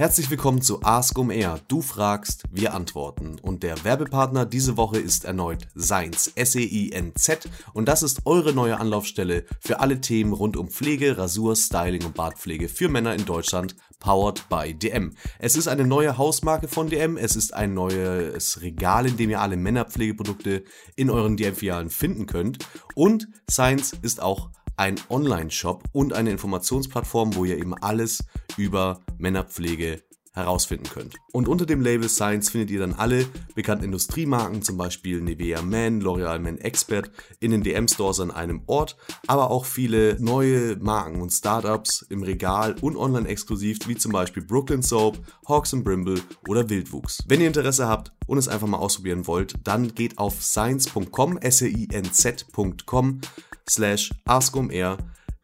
Herzlich 0.00 0.30
willkommen 0.30 0.62
zu 0.62 0.82
Ask 0.82 1.18
um 1.18 1.30
Air. 1.30 1.60
Du 1.68 1.82
fragst, 1.82 2.44
wir 2.50 2.72
antworten. 2.72 3.38
Und 3.38 3.62
der 3.62 3.84
Werbepartner 3.84 4.46
diese 4.46 4.78
Woche 4.78 4.98
ist 4.98 5.26
erneut 5.26 5.68
Seins, 5.74 6.32
S-E-I-N-Z. 6.36 7.50
Und 7.74 7.86
das 7.86 8.02
ist 8.02 8.22
eure 8.24 8.54
neue 8.54 8.80
Anlaufstelle 8.80 9.44
für 9.60 9.80
alle 9.80 10.00
Themen 10.00 10.32
rund 10.32 10.56
um 10.56 10.68
Pflege, 10.68 11.18
Rasur, 11.18 11.54
Styling 11.54 12.02
und 12.06 12.14
Bartpflege 12.14 12.70
für 12.70 12.88
Männer 12.88 13.14
in 13.14 13.26
Deutschland, 13.26 13.76
powered 13.98 14.48
by 14.48 14.72
DM. 14.72 15.12
Es 15.38 15.54
ist 15.54 15.68
eine 15.68 15.84
neue 15.84 16.16
Hausmarke 16.16 16.66
von 16.66 16.88
DM. 16.88 17.18
Es 17.18 17.36
ist 17.36 17.52
ein 17.52 17.74
neues 17.74 18.62
Regal, 18.62 19.04
in 19.04 19.18
dem 19.18 19.28
ihr 19.28 19.42
alle 19.42 19.58
Männerpflegeprodukte 19.58 20.64
in 20.96 21.10
euren 21.10 21.36
DM-Filialen 21.36 21.90
finden 21.90 22.24
könnt. 22.24 22.66
Und 22.94 23.28
Seins 23.50 23.92
ist 24.00 24.22
auch 24.22 24.48
ein 24.80 24.98
Online-Shop 25.10 25.84
und 25.92 26.14
eine 26.14 26.30
Informationsplattform, 26.30 27.34
wo 27.34 27.44
ihr 27.44 27.58
eben 27.58 27.74
alles 27.74 28.24
über 28.56 29.00
Männerpflege 29.18 30.02
herausfinden 30.32 30.88
könnt. 30.88 31.16
Und 31.32 31.48
unter 31.48 31.66
dem 31.66 31.82
Label 31.82 32.08
Science 32.08 32.48
findet 32.50 32.70
ihr 32.70 32.80
dann 32.80 32.94
alle 32.94 33.26
bekannten 33.54 33.84
Industriemarken, 33.84 34.62
zum 34.62 34.78
Beispiel 34.78 35.20
Nivea 35.20 35.60
Man, 35.60 36.00
L'Oreal 36.00 36.38
Man 36.38 36.56
Expert, 36.56 37.10
in 37.40 37.50
den 37.50 37.62
DM-Stores 37.62 38.20
an 38.20 38.30
einem 38.30 38.62
Ort, 38.68 38.96
aber 39.26 39.50
auch 39.50 39.66
viele 39.66 40.16
neue 40.18 40.76
Marken 40.76 41.20
und 41.20 41.30
Startups 41.30 42.06
im 42.08 42.22
Regal 42.22 42.74
und 42.80 42.96
online 42.96 43.28
exklusiv, 43.28 43.80
wie 43.86 43.96
zum 43.96 44.12
Beispiel 44.12 44.44
Brooklyn 44.44 44.82
Soap, 44.82 45.18
Hawks 45.46 45.72
Brimble 45.72 46.22
oder 46.48 46.70
Wildwuchs. 46.70 47.22
Wenn 47.26 47.42
ihr 47.42 47.48
Interesse 47.48 47.86
habt 47.86 48.12
und 48.26 48.38
es 48.38 48.48
einfach 48.48 48.68
mal 48.68 48.78
ausprobieren 48.78 49.26
wollt, 49.26 49.56
dann 49.64 49.94
geht 49.94 50.16
auf 50.16 50.42
science.com, 50.42 51.36
s-e-i-n-z.com 51.36 53.20
slash 53.70 54.10
askomr 54.26 54.98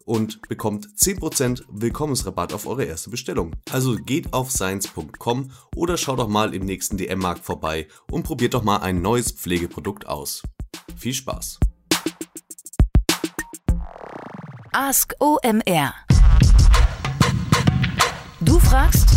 und 0.05 0.41
bekommt 0.49 0.87
10% 0.87 1.65
Willkommensrabatt 1.69 2.53
auf 2.53 2.67
eure 2.67 2.85
erste 2.85 3.11
Bestellung. 3.11 3.55
Also 3.71 3.97
geht 3.97 4.33
auf 4.33 4.51
science.com 4.51 5.51
oder 5.75 5.97
schaut 5.97 6.19
doch 6.19 6.29
mal 6.29 6.55
im 6.55 6.65
nächsten 6.65 6.97
DM-Markt 6.97 7.45
vorbei 7.45 7.89
und 8.11 8.23
probiert 8.23 8.55
doch 8.55 8.63
mal 8.63 8.79
ein 8.79 9.03
neues 9.03 9.33
Pflegeprodukt 9.33 10.07
aus. 10.07 10.43
Viel 10.97 11.15
Spaß! 11.15 11.59
Ask 14.73 15.15
OMR. 15.21 15.95
Du 18.41 18.59
fragst, 18.59 19.09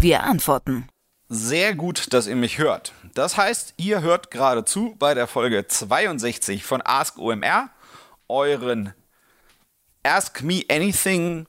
wir 0.00 0.22
antworten. 0.22 0.86
Sehr 1.32 1.76
gut, 1.76 2.12
dass 2.12 2.26
ihr 2.26 2.34
mich 2.34 2.58
hört. 2.58 2.92
Das 3.14 3.36
heißt, 3.36 3.74
ihr 3.76 4.02
hört 4.02 4.32
gerade 4.32 4.64
zu 4.64 4.96
bei 4.98 5.14
der 5.14 5.28
Folge 5.28 5.64
62 5.64 6.64
von 6.64 6.82
Ask 6.84 7.18
OMR, 7.18 7.70
euren 8.26 8.94
Ask 10.02 10.42
Me 10.42 10.64
Anything 10.68 11.46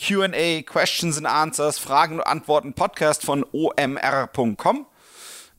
QA, 0.00 0.62
Questions 0.62 1.18
and 1.18 1.26
Answers, 1.26 1.78
Fragen 1.78 2.20
und 2.20 2.26
Antworten 2.26 2.72
Podcast 2.72 3.22
von 3.22 3.44
omr.com. 3.52 4.86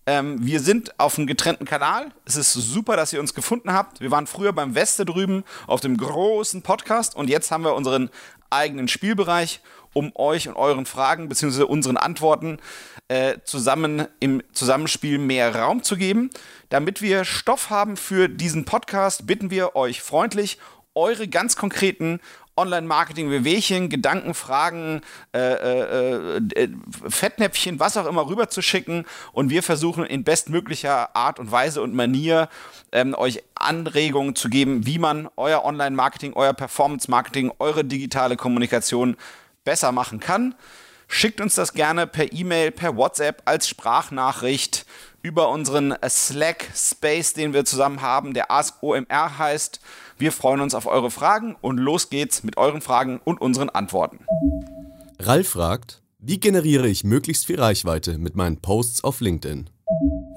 Ähm, 0.07 0.43
wir 0.43 0.59
sind 0.59 0.99
auf 0.99 1.19
einem 1.19 1.27
getrennten 1.27 1.65
Kanal. 1.65 2.11
Es 2.25 2.35
ist 2.35 2.53
super, 2.53 2.97
dass 2.97 3.13
ihr 3.13 3.19
uns 3.19 3.35
gefunden 3.35 3.71
habt. 3.71 4.01
Wir 4.01 4.09
waren 4.09 4.25
früher 4.25 4.51
beim 4.51 4.73
Weste 4.73 5.05
drüben 5.05 5.43
auf 5.67 5.79
dem 5.79 5.97
großen 5.97 6.63
Podcast 6.63 7.15
und 7.15 7.29
jetzt 7.29 7.51
haben 7.51 7.63
wir 7.63 7.75
unseren 7.75 8.09
eigenen 8.49 8.87
Spielbereich, 8.87 9.61
um 9.93 10.11
euch 10.15 10.47
und 10.47 10.55
euren 10.55 10.85
Fragen 10.85 11.29
bzw. 11.29 11.63
unseren 11.63 11.97
Antworten 11.97 12.57
äh, 13.07 13.37
zusammen 13.43 14.07
im 14.19 14.41
Zusammenspiel 14.51 15.17
mehr 15.17 15.55
Raum 15.55 15.83
zu 15.83 15.95
geben. 15.95 16.29
Damit 16.69 17.01
wir 17.01 17.25
Stoff 17.25 17.69
haben 17.69 17.97
für 17.97 18.27
diesen 18.27 18.65
Podcast, 18.65 19.27
bitten 19.27 19.51
wir 19.51 19.75
euch 19.75 20.01
freundlich, 20.01 20.57
eure 20.95 21.27
ganz 21.27 21.55
konkreten 21.55 22.19
Online-Marketing-Wehwehchen, 22.55 23.89
Gedanken, 23.89 24.33
Fragen, 24.33 25.01
äh, 25.33 25.39
äh, 25.39 26.37
äh, 26.37 26.69
Fettnäpfchen, 27.09 27.79
was 27.79 27.97
auch 27.97 28.05
immer 28.05 28.27
rüberzuschicken 28.27 29.05
und 29.31 29.49
wir 29.49 29.63
versuchen 29.63 30.05
in 30.05 30.23
bestmöglicher 30.23 31.15
Art 31.15 31.39
und 31.39 31.51
Weise 31.51 31.81
und 31.81 31.95
Manier 31.95 32.49
ähm, 32.91 33.15
euch 33.15 33.43
Anregungen 33.55 34.35
zu 34.35 34.49
geben, 34.49 34.85
wie 34.85 34.99
man 34.99 35.29
euer 35.35 35.65
Online-Marketing, 35.65 36.33
euer 36.33 36.53
Performance-Marketing, 36.53 37.51
eure 37.57 37.83
digitale 37.83 38.37
Kommunikation 38.37 39.17
besser 39.63 39.91
machen 39.91 40.19
kann. 40.19 40.55
Schickt 41.07 41.41
uns 41.41 41.55
das 41.55 41.73
gerne 41.73 42.07
per 42.07 42.33
E-Mail, 42.33 42.71
per 42.71 42.97
WhatsApp 42.97 43.43
als 43.45 43.67
Sprachnachricht 43.67 44.85
über 45.21 45.49
unseren 45.49 45.95
Slack-Space, 46.07 47.33
den 47.33 47.53
wir 47.53 47.65
zusammen 47.65 48.01
haben, 48.01 48.33
der 48.33 48.51
Ask 48.51 48.81
OMR 48.81 49.37
heißt. 49.37 49.79
Wir 50.17 50.31
freuen 50.31 50.59
uns 50.59 50.75
auf 50.75 50.85
eure 50.85 51.11
Fragen 51.11 51.55
und 51.61 51.77
los 51.77 52.09
geht's 52.09 52.43
mit 52.43 52.57
euren 52.57 52.81
Fragen 52.81 53.21
und 53.23 53.41
unseren 53.41 53.69
Antworten. 53.69 54.19
Ralf 55.19 55.49
fragt, 55.49 56.01
wie 56.19 56.39
generiere 56.39 56.87
ich 56.87 57.03
möglichst 57.03 57.45
viel 57.45 57.59
Reichweite 57.59 58.17
mit 58.17 58.35
meinen 58.35 58.61
Posts 58.61 59.03
auf 59.03 59.21
LinkedIn? 59.21 59.69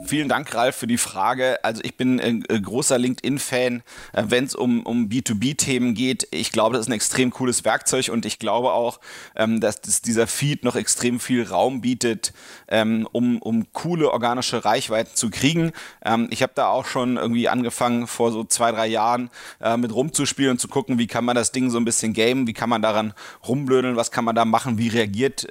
Vielen 0.05 0.29
Dank, 0.29 0.55
Ralf, 0.55 0.77
für 0.77 0.87
die 0.87 0.99
Frage. 0.99 1.59
Also 1.65 1.81
ich 1.83 1.97
bin 1.97 2.21
ein 2.21 2.45
äh, 2.49 2.61
großer 2.61 2.99
LinkedIn-Fan, 2.99 3.83
äh, 4.13 4.25
wenn 4.29 4.45
es 4.45 4.55
um, 4.55 4.85
um 4.85 5.09
B2B-Themen 5.09 5.95
geht. 5.95 6.29
Ich 6.33 6.53
glaube, 6.53 6.75
das 6.75 6.83
ist 6.83 6.89
ein 6.89 6.93
extrem 6.93 7.31
cooles 7.31 7.65
Werkzeug 7.65 8.11
und 8.11 8.27
ich 8.27 8.39
glaube 8.39 8.73
auch, 8.73 9.01
ähm, 9.35 9.61
dass 9.61 9.81
dieser 9.81 10.27
Feed 10.27 10.65
noch 10.65 10.77
extrem 10.77 11.19
viel 11.19 11.45
Raum 11.45 11.81
bietet, 11.81 12.33
ähm, 12.69 13.09
um, 13.11 13.41
um 13.41 13.73
coole 13.73 14.11
organische 14.13 14.65
Reichweiten 14.65 15.15
zu 15.15 15.31
kriegen. 15.31 15.73
Ähm, 16.05 16.29
ich 16.31 16.43
habe 16.43 16.53
da 16.55 16.69
auch 16.69 16.87
schon 16.87 17.17
irgendwie 17.17 17.49
angefangen, 17.49 18.07
vor 18.07 18.33
so 18.33 18.45
zwei, 18.45 18.73
drei 18.73 18.87
Jahren 18.87 19.31
äh, 19.61 19.77
mit 19.77 19.95
rumzuspielen 19.95 20.53
und 20.53 20.59
zu 20.61 20.69
gucken, 20.69 20.99
wie 20.99 21.07
kann 21.07 21.25
man 21.25 21.37
das 21.37 21.53
Ding 21.53 21.71
so 21.71 21.79
ein 21.79 21.85
bisschen 21.85 22.13
gamen, 22.13 22.47
wie 22.47 22.53
kann 22.53 22.69
man 22.69 22.83
daran 22.83 23.15
rumblödeln, 23.47 23.97
was 23.97 24.11
kann 24.11 24.25
man 24.25 24.35
da 24.35 24.45
machen, 24.45 24.79
wie 24.79 24.89
reagiert 24.89 25.47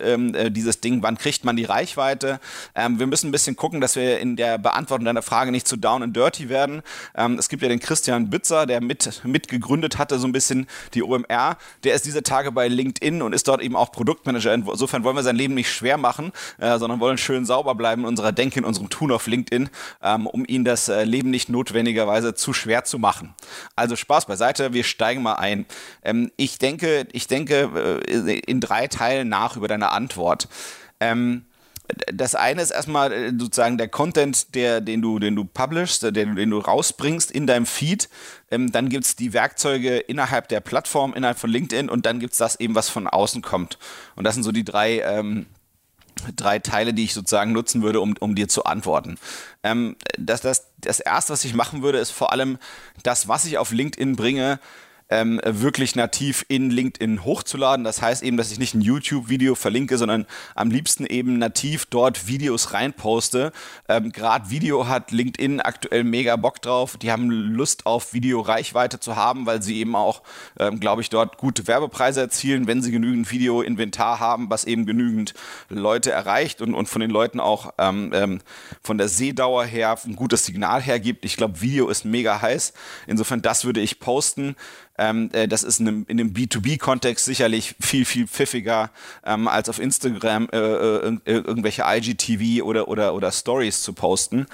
dieses 0.50 0.82
Ding, 0.82 1.02
wann 1.04 1.18
kriegt 1.18 1.46
man 1.46 1.56
die 1.56 1.64
Reichweite. 1.64 2.40
wir 2.74 3.08
müssen 3.08 3.30
ein 3.30 3.32
bisschen 3.32 3.56
gucken, 3.56 3.82
dass 3.82 3.96
wir 3.96 4.20
in 4.20 4.35
der 4.36 4.58
Beantwortung 4.58 5.06
deiner 5.06 5.22
Frage 5.22 5.52
nicht 5.52 5.68
zu 5.68 5.78
down 5.78 6.04
and 6.04 6.16
dirty 6.16 6.50
werden. 6.50 6.82
Ähm, 7.16 7.38
es 7.38 7.50
gibt 7.50 7.64
ja 7.64 7.70
den 7.70 7.80
Christian 7.80 8.30
Bützer, 8.30 8.66
der 8.66 8.82
mit, 8.82 9.22
mitgegründet 9.24 9.98
hatte, 9.98 10.20
so 10.20 10.28
ein 10.28 10.32
bisschen 10.32 10.68
die 10.94 11.04
OMR. 11.04 11.58
Der 11.84 11.96
ist 11.96 12.06
diese 12.06 12.24
Tage 12.24 12.52
bei 12.52 12.68
LinkedIn 12.68 13.22
und 13.22 13.34
ist 13.34 13.48
dort 13.48 13.62
eben 13.62 13.76
auch 13.76 13.92
Produktmanager. 13.92 14.54
Insofern 14.54 15.04
wollen 15.04 15.16
wir 15.16 15.24
sein 15.24 15.36
Leben 15.36 15.54
nicht 15.54 15.72
schwer 15.72 15.98
machen, 15.98 16.32
äh, 16.58 16.78
sondern 16.78 17.00
wollen 17.00 17.18
schön 17.18 17.46
sauber 17.46 17.76
bleiben 17.76 18.04
in 18.04 18.08
unserer 18.08 18.32
Denke, 18.32 18.60
in 18.60 18.66
unserem 18.66 18.90
Tun 18.90 19.12
auf 19.12 19.28
LinkedIn, 19.28 19.70
ähm, 20.02 20.28
um 20.28 20.46
ihnen 20.48 20.66
das 20.66 20.90
äh, 20.90 21.04
Leben 21.04 21.30
nicht 21.30 21.50
notwendigerweise 21.50 22.34
zu 22.34 22.54
schwer 22.54 22.84
zu 22.84 23.00
machen. 23.00 23.34
Also 23.76 23.96
Spaß 23.96 24.26
beiseite, 24.26 24.74
wir 24.74 24.84
steigen 24.84 25.22
mal 25.22 25.36
ein. 25.36 25.66
Ähm, 26.04 26.32
ich 26.38 26.60
denke, 26.60 27.08
ich 27.12 27.28
denke 27.28 28.02
äh, 28.08 28.40
in 28.40 28.62
drei 28.62 28.88
Teilen 28.88 29.30
nach 29.30 29.58
über 29.58 29.68
deine 29.68 29.92
Antwort. 29.92 30.48
Ähm, 31.00 31.46
das 32.14 32.36
eine 32.36 32.62
ist 32.62 32.72
erstmal 32.72 33.12
äh, 33.12 33.30
sozusagen 33.38 33.78
der 33.78 33.88
Content, 33.88 34.56
der, 34.56 34.82
den 34.82 35.02
du, 35.02 35.20
den 35.20 35.36
du 35.36 35.46
publishst, 35.46 36.04
äh, 36.04 36.12
den, 36.12 36.36
den 36.36 36.50
du 36.50 36.60
rausbringst 36.60 37.32
in 37.32 37.48
deinem 37.48 37.66
Feed. 37.66 38.10
Ähm, 38.52 38.72
dann 38.72 38.90
gibt 38.90 39.06
es 39.06 39.16
die 39.16 39.34
Werkzeuge 39.34 39.98
innerhalb 39.98 40.48
der 40.48 40.62
Plattform, 40.62 41.14
innerhalb 41.14 41.40
von 41.40 41.50
LinkedIn 41.50 41.90
und 41.90 42.06
dann 42.06 42.20
gibt 42.20 42.34
es 42.34 42.40
das 42.40 42.60
eben, 42.60 42.76
was 42.76 42.90
von 42.90 43.08
außen 43.08 43.42
kommt. 43.42 43.78
Und 44.16 44.24
das 44.24 44.36
sind 44.36 44.44
so 44.44 44.52
die 44.52 44.66
drei, 44.66 45.00
ähm, 45.02 45.46
drei 46.36 46.60
Teile, 46.60 46.94
die 46.94 47.04
ich 47.04 47.14
sozusagen 47.14 47.52
nutzen 47.52 47.82
würde, 47.82 48.02
um, 48.02 48.16
um 48.20 48.36
dir 48.36 48.48
zu 48.48 48.66
antworten. 48.66 49.18
Ähm, 49.64 49.96
das, 50.18 50.42
das, 50.42 50.68
das 50.78 51.00
erste, 51.00 51.34
was 51.34 51.46
ich 51.46 51.54
machen 51.54 51.82
würde, 51.82 52.00
ist 52.00 52.12
vor 52.12 52.32
allem 52.32 52.58
das, 53.04 53.28
was 53.28 53.46
ich 53.46 53.58
auf 53.58 53.72
LinkedIn 53.72 54.16
bringe, 54.16 54.60
ähm, 55.10 55.40
wirklich 55.44 55.96
nativ 55.96 56.46
in 56.48 56.70
LinkedIn 56.70 57.24
hochzuladen. 57.24 57.84
Das 57.84 58.02
heißt 58.02 58.24
eben, 58.24 58.38
dass 58.38 58.52
ich 58.52 58.60
nicht 58.60 58.74
ein 58.74 58.82
YouTube-Video 58.82 59.56
verlinke, 59.56 59.98
sondern 59.98 60.26
am 60.56 60.72
liebsten 60.72 61.06
eben 61.06 61.38
nativ 61.38 61.86
dort 61.86 62.28
Videos 62.28 62.74
reinposte. 62.74 63.52
Ähm, 63.88 64.12
Gerade 64.12 64.50
Video 64.50 64.88
hat 64.88 65.12
LinkedIn 65.12 65.62
aktuell 65.62 66.04
mega 66.04 66.36
Bock 66.36 66.62
drauf. 66.62 66.98
Die 66.98 67.12
haben 67.12 67.30
Lust 67.30 67.86
auf 67.86 68.14
Videoreichweite 68.14 69.00
zu 69.00 69.16
haben, 69.16 69.46
weil 69.46 69.62
sie 69.62 69.78
eben 69.80 69.96
auch, 69.96 70.24
ähm, 70.60 70.80
glaube 70.80 71.02
ich, 71.02 71.10
dort 71.10 71.38
gute 71.38 71.68
Werbepreise 71.68 72.22
erzielen, 72.22 72.68
wenn 72.68 72.82
sie 72.82 72.92
genügend 72.92 73.32
Video-Inventar 73.32 74.20
haben, 74.20 74.50
was 74.50 74.66
eben 74.66 74.86
genügend 74.86 75.34
Leute 75.70 76.12
erreicht 76.12 76.62
und, 76.62 76.74
und 76.74 76.90
von 76.90 77.02
den 77.02 77.12
Leuten 77.12 77.40
auch 77.40 77.74
ähm, 77.78 78.12
ähm, 78.14 78.40
von 78.82 78.98
der 78.98 79.08
Sehdauer 79.08 79.66
her 79.66 79.98
ein 80.06 80.16
gutes 80.16 80.46
Signal 80.46 80.82
hergibt. 80.82 81.26
Ich 81.26 81.38
glaube, 81.38 81.62
Video 81.62 81.90
ist 81.90 82.06
mega 82.06 82.42
heiß. 82.42 82.74
Insofern, 83.08 83.42
das 83.42 83.66
würde 83.66 83.82
ich 83.82 84.00
posten. 84.00 84.56
Ähm, 84.98 85.30
äh, 85.34 85.48
das 85.48 85.64
ist 85.64 85.80
in 85.80 85.88
einem, 85.88 86.06
in 86.08 86.20
einem 86.20 86.34
B2B-Kontext 86.34 87.26
sicherlich 87.26 87.76
viel, 87.80 88.06
viel 88.06 88.28
pfiffiger 88.28 88.92
ähm, 89.26 89.48
als 89.48 89.70
auf 89.70 89.80
Instagram 89.80 90.48
äh, 90.52 90.58
äh, 90.58 91.18
irgendwelche 91.26 91.84
IGTV 91.86 92.64
oder, 92.64 92.88
oder, 92.88 93.14
oder 93.14 93.32
Stories 93.32 93.82
zu 93.82 93.94
posten. 93.94 94.48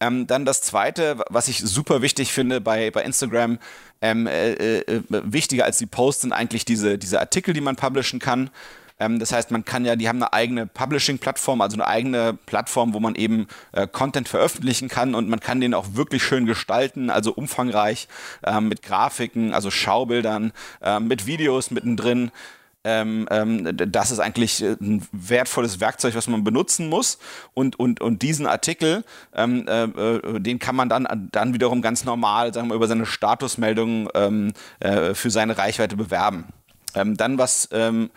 Ähm, 0.00 0.26
dann 0.26 0.44
das 0.44 0.62
zweite, 0.62 1.18
was 1.28 1.48
ich 1.48 1.58
super 1.58 2.02
wichtig 2.02 2.32
finde 2.32 2.60
bei, 2.60 2.90
bei 2.90 3.02
Instagram, 3.02 3.58
ähm, 4.00 4.26
äh, 4.26 4.52
äh, 4.80 5.02
wichtiger 5.08 5.64
als 5.64 5.78
die 5.78 5.86
Posts 5.86 6.22
sind 6.22 6.32
eigentlich 6.32 6.64
diese, 6.64 6.98
diese 6.98 7.18
Artikel, 7.18 7.52
die 7.52 7.60
man 7.60 7.74
publishen 7.74 8.20
kann. 8.20 8.50
Ähm, 9.00 9.18
das 9.18 9.32
heißt, 9.32 9.50
man 9.50 9.64
kann 9.64 9.84
ja, 9.84 9.96
die 9.96 10.08
haben 10.08 10.22
eine 10.22 10.32
eigene 10.32 10.66
Publishing-Plattform, 10.66 11.60
also 11.60 11.76
eine 11.76 11.86
eigene 11.86 12.34
Plattform, 12.46 12.94
wo 12.94 13.00
man 13.00 13.14
eben 13.14 13.46
äh, 13.72 13.86
Content 13.86 14.28
veröffentlichen 14.28 14.88
kann 14.88 15.14
und 15.14 15.28
man 15.28 15.40
kann 15.40 15.60
den 15.60 15.74
auch 15.74 15.86
wirklich 15.94 16.22
schön 16.22 16.46
gestalten, 16.46 17.10
also 17.10 17.32
umfangreich 17.32 18.08
äh, 18.42 18.60
mit 18.60 18.82
Grafiken, 18.82 19.54
also 19.54 19.70
Schaubildern, 19.70 20.52
äh, 20.82 21.00
mit 21.00 21.26
Videos 21.26 21.70
mittendrin. 21.70 22.30
ähm, 22.84 23.26
ähm, 23.30 23.76
das 23.76 24.10
ist 24.10 24.20
eigentlich 24.20 24.62
äh, 24.62 24.76
ein 24.80 25.06
wertvolles 25.12 25.80
Werkzeug, 25.80 26.14
was 26.14 26.28
man 26.28 26.44
benutzen 26.44 26.88
muss. 26.88 27.18
Und, 27.54 27.78
und, 27.78 28.00
und 28.00 28.22
diesen 28.22 28.46
Artikel, 28.46 29.04
ähm, 29.34 29.66
äh, 29.68 29.84
äh 29.84 30.40
den 30.40 30.58
kann 30.58 30.76
man 30.76 30.88
dann, 30.88 31.28
dann 31.32 31.54
wiederum 31.54 31.82
ganz 31.82 32.04
normal, 32.04 32.54
sagen 32.54 32.68
wir, 32.68 32.74
über 32.74 32.88
seine 32.88 33.06
Statusmeldung 33.06 34.08
ähm, 34.14 34.52
äh, 34.80 35.14
für 35.14 35.30
seine 35.30 35.58
Reichweite 35.58 35.96
bewerben. 35.96 36.46
Ähm, 36.94 37.16
dann 37.16 37.36
was, 37.36 37.68
ähm, 37.72 38.10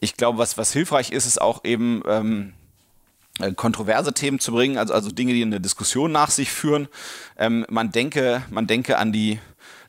ich 0.00 0.16
glaube, 0.16 0.38
was, 0.38 0.58
was 0.58 0.72
hilfreich 0.72 1.10
ist, 1.10 1.26
ist 1.26 1.40
auch 1.40 1.64
eben 1.64 2.02
äh, 3.38 3.52
kontroverse 3.52 4.14
Themen 4.14 4.38
zu 4.38 4.52
bringen, 4.52 4.78
also, 4.78 4.94
also 4.94 5.10
Dinge, 5.10 5.34
die 5.34 5.42
eine 5.42 5.60
Diskussion 5.60 6.12
nach 6.12 6.30
sich 6.30 6.50
führen. 6.50 6.88
Ähm, 7.38 7.66
man, 7.68 7.90
denke, 7.90 8.42
man 8.50 8.66
denke 8.66 8.96
an 8.98 9.12
die 9.12 9.38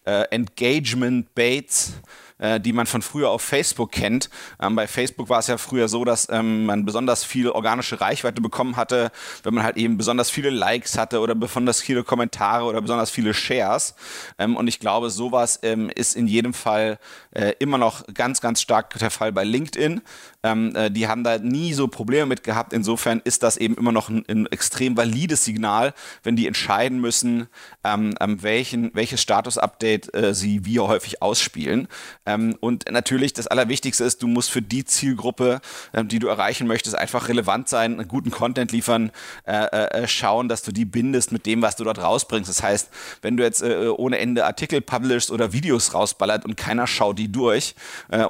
äh, 0.05 0.23
Engagement 0.31 1.33
Baits, 1.33 1.93
äh, 2.39 2.59
die 2.59 2.73
man 2.73 2.85
von 2.85 3.01
früher 3.01 3.29
auf 3.29 3.41
Facebook 3.41 3.91
kennt. 3.91 4.29
Ähm, 4.61 4.75
bei 4.75 4.87
Facebook 4.87 5.29
war 5.29 5.39
es 5.39 5.47
ja 5.47 5.57
früher 5.57 5.87
so, 5.87 6.05
dass 6.05 6.27
ähm, 6.29 6.65
man 6.65 6.85
besonders 6.85 7.23
viel 7.23 7.49
organische 7.49 7.99
Reichweite 7.99 8.41
bekommen 8.41 8.75
hatte, 8.75 9.11
wenn 9.43 9.53
man 9.53 9.63
halt 9.63 9.77
eben 9.77 9.97
besonders 9.97 10.29
viele 10.29 10.49
Likes 10.49 10.97
hatte 10.97 11.19
oder 11.19 11.35
besonders 11.35 11.81
viele 11.81 12.03
Kommentare 12.03 12.65
oder 12.65 12.81
besonders 12.81 13.09
viele 13.09 13.33
Shares. 13.33 13.95
Ähm, 14.37 14.55
und 14.55 14.67
ich 14.67 14.79
glaube, 14.79 15.09
sowas 15.09 15.59
ähm, 15.63 15.89
ist 15.89 16.15
in 16.15 16.27
jedem 16.27 16.53
Fall 16.53 16.99
äh, 17.31 17.53
immer 17.59 17.77
noch 17.77 18.05
ganz, 18.13 18.41
ganz 18.41 18.61
stark 18.61 18.97
der 18.97 19.11
Fall 19.11 19.31
bei 19.31 19.43
LinkedIn. 19.43 20.01
Ähm, 20.43 20.75
äh, 20.75 20.91
die 20.91 21.07
haben 21.07 21.23
da 21.23 21.37
nie 21.37 21.73
so 21.73 21.87
Probleme 21.87 22.25
mit 22.25 22.43
gehabt. 22.43 22.73
Insofern 22.73 23.21
ist 23.23 23.43
das 23.43 23.57
eben 23.57 23.75
immer 23.75 23.91
noch 23.91 24.09
ein, 24.09 24.23
ein 24.27 24.47
extrem 24.47 24.95
valides 24.97 25.43
Signal, 25.45 25.93
wenn 26.23 26.35
die 26.35 26.47
entscheiden 26.47 26.99
müssen, 26.99 27.47
welchen, 27.83 28.91
welches 28.93 29.21
Status-Update 29.21 30.13
äh, 30.13 30.33
sie 30.33 30.65
wie 30.65 30.79
häufig 30.79 31.21
ausspielen. 31.21 31.87
Ähm, 32.27 32.55
und 32.59 32.91
natürlich 32.91 33.33
das 33.33 33.47
Allerwichtigste 33.47 34.03
ist, 34.03 34.21
du 34.21 34.27
musst 34.27 34.51
für 34.51 34.61
die 34.61 34.85
Zielgruppe, 34.85 35.61
ähm, 35.93 36.07
die 36.07 36.19
du 36.19 36.27
erreichen 36.27 36.67
möchtest, 36.67 36.95
einfach 36.95 37.29
relevant 37.29 37.69
sein, 37.69 38.07
guten 38.07 38.29
Content 38.29 38.71
liefern, 38.71 39.11
äh, 39.45 39.53
äh, 39.53 40.03
äh, 40.03 40.07
schauen, 40.07 40.49
dass 40.49 40.61
du 40.61 40.71
die 40.71 40.85
bindest 40.85 41.31
mit 41.31 41.45
dem, 41.45 41.61
was 41.61 41.75
du 41.75 41.83
dort 41.83 41.99
rausbringst. 41.99 42.49
Das 42.49 42.61
heißt, 42.61 42.89
wenn 43.21 43.37
du 43.37 43.43
jetzt 43.43 43.63
ohne 43.63 44.17
Ende 44.19 44.45
Artikel 44.45 44.81
publishst 44.81 45.31
oder 45.31 45.53
Videos 45.53 45.93
rausballert 45.93 46.45
und 46.45 46.57
keiner 46.57 46.85
schaut 46.85 47.17
die 47.17 47.31
durch 47.31 47.75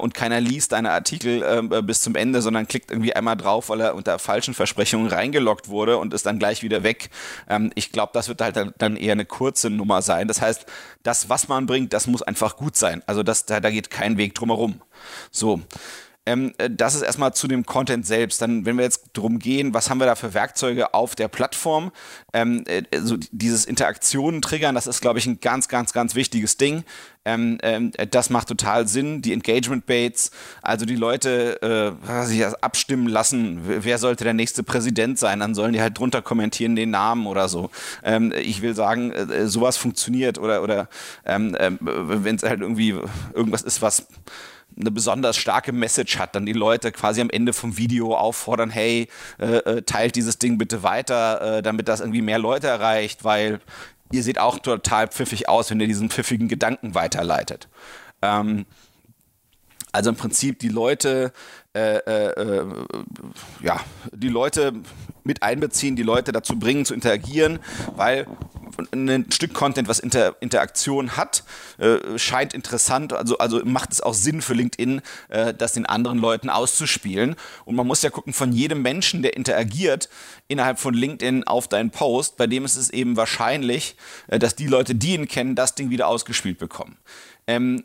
und 0.00 0.14
keiner 0.14 0.40
liest 0.40 0.72
deine 0.72 0.90
Artikel 0.90 1.42
äh, 1.42 1.82
bis 1.82 2.02
zum 2.02 2.14
Ende, 2.14 2.40
sondern 2.40 2.68
klickt 2.68 2.90
irgendwie 2.90 3.14
einmal 3.14 3.36
drauf, 3.36 3.68
weil 3.68 3.80
er 3.80 3.94
unter 3.94 4.18
falschen 4.18 4.54
Versprechungen 4.54 5.08
reingeloggt 5.08 5.68
wurde 5.68 5.98
und 5.98 6.14
ist 6.14 6.26
dann 6.26 6.38
gleich 6.38 6.62
wieder 6.62 6.82
weg. 6.82 7.10
Ähm, 7.48 7.70
ich 7.74 7.92
glaube, 7.92 8.12
das 8.14 8.28
wird 8.28 8.40
halt 8.40 8.72
dann 8.78 8.96
eher 8.96 9.12
eine 9.12 9.24
kurze 9.24 9.70
Nummer 9.70 10.02
sein. 10.02 10.28
Das 10.28 10.40
heißt, 10.40 10.66
das, 11.02 11.28
was 11.28 11.48
man 11.48 11.66
bringt, 11.66 11.92
das 11.92 12.06
muss 12.06 12.22
einfach 12.22 12.56
gut 12.56 12.76
sein. 12.76 13.02
Also 13.06 13.22
das, 13.22 13.46
da, 13.46 13.60
da 13.60 13.70
geht 13.70 13.87
kein 13.88 14.16
Weg 14.16 14.34
drumherum. 14.34 14.80
So. 15.30 15.60
Ähm, 16.28 16.52
äh, 16.58 16.68
das 16.70 16.94
ist 16.94 17.02
erstmal 17.02 17.32
zu 17.32 17.48
dem 17.48 17.64
Content 17.64 18.06
selbst. 18.06 18.42
Dann, 18.42 18.66
wenn 18.66 18.76
wir 18.76 18.84
jetzt 18.84 19.10
darum 19.14 19.38
gehen, 19.38 19.72
was 19.72 19.88
haben 19.88 19.98
wir 19.98 20.06
da 20.06 20.14
für 20.14 20.34
Werkzeuge 20.34 20.92
auf 20.92 21.14
der 21.14 21.28
Plattform? 21.28 21.90
Ähm, 22.34 22.64
äh, 22.66 22.82
also 22.92 23.16
dieses 23.32 23.64
Interaktionen 23.64 24.42
triggern, 24.42 24.74
das 24.74 24.86
ist, 24.86 25.00
glaube 25.00 25.18
ich, 25.18 25.26
ein 25.26 25.40
ganz, 25.40 25.68
ganz, 25.68 25.92
ganz 25.92 26.14
wichtiges 26.14 26.58
Ding. 26.58 26.84
Ähm, 27.28 27.58
ähm, 27.62 27.92
das 28.10 28.30
macht 28.30 28.48
total 28.48 28.88
Sinn. 28.88 29.20
Die 29.20 29.32
Engagement 29.32 29.84
Baits, 29.84 30.30
also 30.62 30.86
die 30.86 30.96
Leute 30.96 31.60
äh, 31.62 32.24
sich 32.24 32.44
abstimmen 32.62 33.06
lassen, 33.06 33.60
wer 33.64 33.98
sollte 33.98 34.24
der 34.24 34.34
nächste 34.34 34.62
Präsident 34.62 35.18
sein, 35.18 35.40
dann 35.40 35.54
sollen 35.54 35.74
die 35.74 35.80
halt 35.80 35.98
drunter 35.98 36.22
kommentieren 36.22 36.74
den 36.74 36.90
Namen 36.90 37.26
oder 37.26 37.48
so. 37.48 37.70
Ähm, 38.02 38.32
ich 38.32 38.62
will 38.62 38.74
sagen, 38.74 39.12
äh, 39.12 39.46
sowas 39.46 39.76
funktioniert 39.76 40.38
oder, 40.38 40.62
oder 40.62 40.88
ähm, 41.26 41.54
äh, 41.54 41.70
wenn 41.80 42.36
es 42.36 42.42
halt 42.42 42.60
irgendwie 42.60 42.94
irgendwas 43.34 43.62
ist, 43.62 43.82
was 43.82 44.06
eine 44.78 44.90
besonders 44.90 45.36
starke 45.36 45.72
Message 45.72 46.18
hat, 46.18 46.34
dann 46.34 46.46
die 46.46 46.52
Leute 46.52 46.92
quasi 46.92 47.20
am 47.20 47.30
Ende 47.30 47.52
vom 47.52 47.76
Video 47.76 48.14
auffordern, 48.14 48.70
hey, 48.70 49.08
äh, 49.38 49.56
äh, 49.56 49.82
teilt 49.82 50.14
dieses 50.14 50.38
Ding 50.38 50.58
bitte 50.58 50.82
weiter, 50.82 51.58
äh, 51.58 51.62
damit 51.62 51.88
das 51.88 52.00
irgendwie 52.00 52.22
mehr 52.22 52.38
Leute 52.38 52.68
erreicht, 52.68 53.24
weil 53.24 53.60
ihr 54.12 54.22
seht 54.22 54.38
auch 54.38 54.58
total 54.58 55.08
pfiffig 55.08 55.48
aus, 55.48 55.70
wenn 55.70 55.80
ihr 55.80 55.86
diesen 55.86 56.10
pfiffigen 56.10 56.48
Gedanken 56.48 56.94
weiterleitet. 56.94 57.68
Ähm, 58.22 58.66
also 59.92 60.10
im 60.10 60.16
Prinzip 60.16 60.58
die 60.58 60.68
Leute, 60.68 61.32
äh, 61.74 61.96
äh, 61.96 62.30
äh, 62.40 62.66
ja, 63.62 63.80
die 64.12 64.28
Leute 64.28 64.74
mit 65.24 65.42
einbeziehen, 65.42 65.96
die 65.96 66.02
Leute 66.02 66.32
dazu 66.32 66.58
bringen, 66.58 66.84
zu 66.84 66.94
interagieren, 66.94 67.58
weil 67.96 68.26
ein 68.92 69.30
Stück 69.32 69.54
Content, 69.54 69.88
was 69.88 69.98
Inter 69.98 70.36
Interaktion 70.40 71.16
hat, 71.16 71.42
äh, 71.78 72.18
scheint 72.18 72.54
interessant, 72.54 73.12
also, 73.12 73.38
also 73.38 73.64
macht 73.64 73.92
es 73.92 74.00
auch 74.00 74.14
Sinn 74.14 74.40
für 74.42 74.54
LinkedIn, 74.54 75.02
äh, 75.28 75.54
das 75.54 75.72
den 75.72 75.86
anderen 75.86 76.18
Leuten 76.18 76.50
auszuspielen. 76.50 77.36
Und 77.64 77.74
man 77.74 77.86
muss 77.86 78.02
ja 78.02 78.10
gucken, 78.10 78.32
von 78.32 78.52
jedem 78.52 78.82
Menschen, 78.82 79.22
der 79.22 79.36
interagiert 79.36 80.08
innerhalb 80.46 80.78
von 80.78 80.94
LinkedIn 80.94 81.44
auf 81.44 81.68
deinen 81.68 81.90
Post, 81.90 82.36
bei 82.36 82.46
dem 82.46 82.64
ist 82.64 82.76
es 82.76 82.90
eben 82.90 83.16
wahrscheinlich, 83.16 83.96
äh, 84.28 84.38
dass 84.38 84.54
die 84.54 84.66
Leute, 84.66 84.94
die 84.94 85.14
ihn 85.14 85.28
kennen, 85.28 85.54
das 85.54 85.74
Ding 85.74 85.90
wieder 85.90 86.08
ausgespielt 86.08 86.58
bekommen. 86.58 86.96
Ähm, 87.48 87.82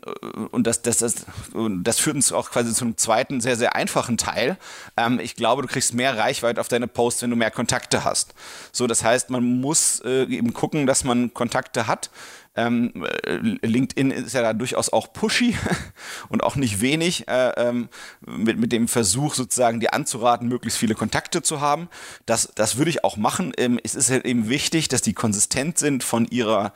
und 0.50 0.66
das, 0.66 0.82
das, 0.82 0.98
das, 0.98 1.24
das 1.54 1.98
führt 1.98 2.16
uns 2.16 2.32
auch 2.32 2.50
quasi 2.50 2.74
zum 2.74 2.98
zweiten 2.98 3.40
sehr, 3.40 3.56
sehr 3.56 3.74
einfachen 3.74 4.18
Teil. 4.18 4.58
Ähm, 4.98 5.18
ich 5.18 5.36
glaube, 5.36 5.62
du 5.62 5.68
kriegst 5.68 5.94
mehr 5.94 6.18
Reichweite 6.18 6.60
auf 6.60 6.68
deine 6.68 6.86
Posts, 6.86 7.22
wenn 7.22 7.30
du 7.30 7.36
mehr 7.36 7.50
Kontakte 7.50 8.04
hast. 8.04 8.34
So, 8.72 8.86
das 8.86 9.02
heißt, 9.02 9.30
man 9.30 9.42
muss 9.42 10.00
äh, 10.04 10.24
eben 10.24 10.52
gucken, 10.52 10.86
dass 10.86 11.02
man 11.02 11.32
Kontakte 11.32 11.86
hat. 11.86 12.10
Ähm, 12.56 13.06
äh, 13.24 13.36
LinkedIn 13.36 14.10
ist 14.10 14.34
ja 14.34 14.42
da 14.42 14.52
durchaus 14.52 14.92
auch 14.92 15.12
pushy 15.12 15.56
und 16.28 16.44
auch 16.44 16.56
nicht 16.56 16.80
wenig 16.82 17.26
äh, 17.26 17.48
ähm, 17.56 17.88
mit, 18.20 18.58
mit 18.58 18.70
dem 18.70 18.86
Versuch 18.86 19.34
sozusagen 19.34 19.80
dir 19.80 19.94
anzuraten, 19.94 20.46
möglichst 20.46 20.78
viele 20.78 20.94
Kontakte 20.94 21.42
zu 21.42 21.62
haben. 21.62 21.88
Das, 22.26 22.52
das 22.54 22.76
würde 22.76 22.90
ich 22.90 23.02
auch 23.02 23.16
machen. 23.16 23.52
Ähm, 23.56 23.80
es 23.82 23.94
ist 23.94 24.10
halt 24.10 24.26
eben 24.26 24.48
wichtig, 24.50 24.88
dass 24.88 25.00
die 25.00 25.14
konsistent 25.14 25.78
sind 25.78 26.04
von 26.04 26.26
ihrer 26.26 26.74